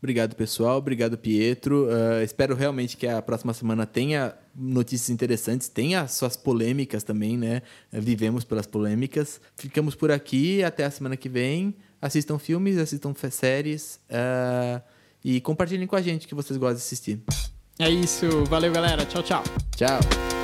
[0.00, 0.78] Obrigado, pessoal.
[0.78, 1.88] Obrigado, Pietro.
[1.90, 7.62] Ah, espero realmente que a próxima semana tenha notícias interessantes, tenha suas polêmicas também, né?
[7.90, 9.40] Vivemos pelas polêmicas.
[9.56, 10.62] Ficamos por aqui.
[10.62, 11.74] Até a semana que vem.
[12.00, 13.98] Assistam filmes, assistam séries.
[14.10, 14.80] ah,
[15.24, 17.20] e compartilhem com a gente que vocês gostam de assistir.
[17.76, 18.44] É isso.
[18.44, 19.04] Valeu, galera.
[19.04, 19.42] Tchau, tchau.
[19.76, 20.37] Tchau.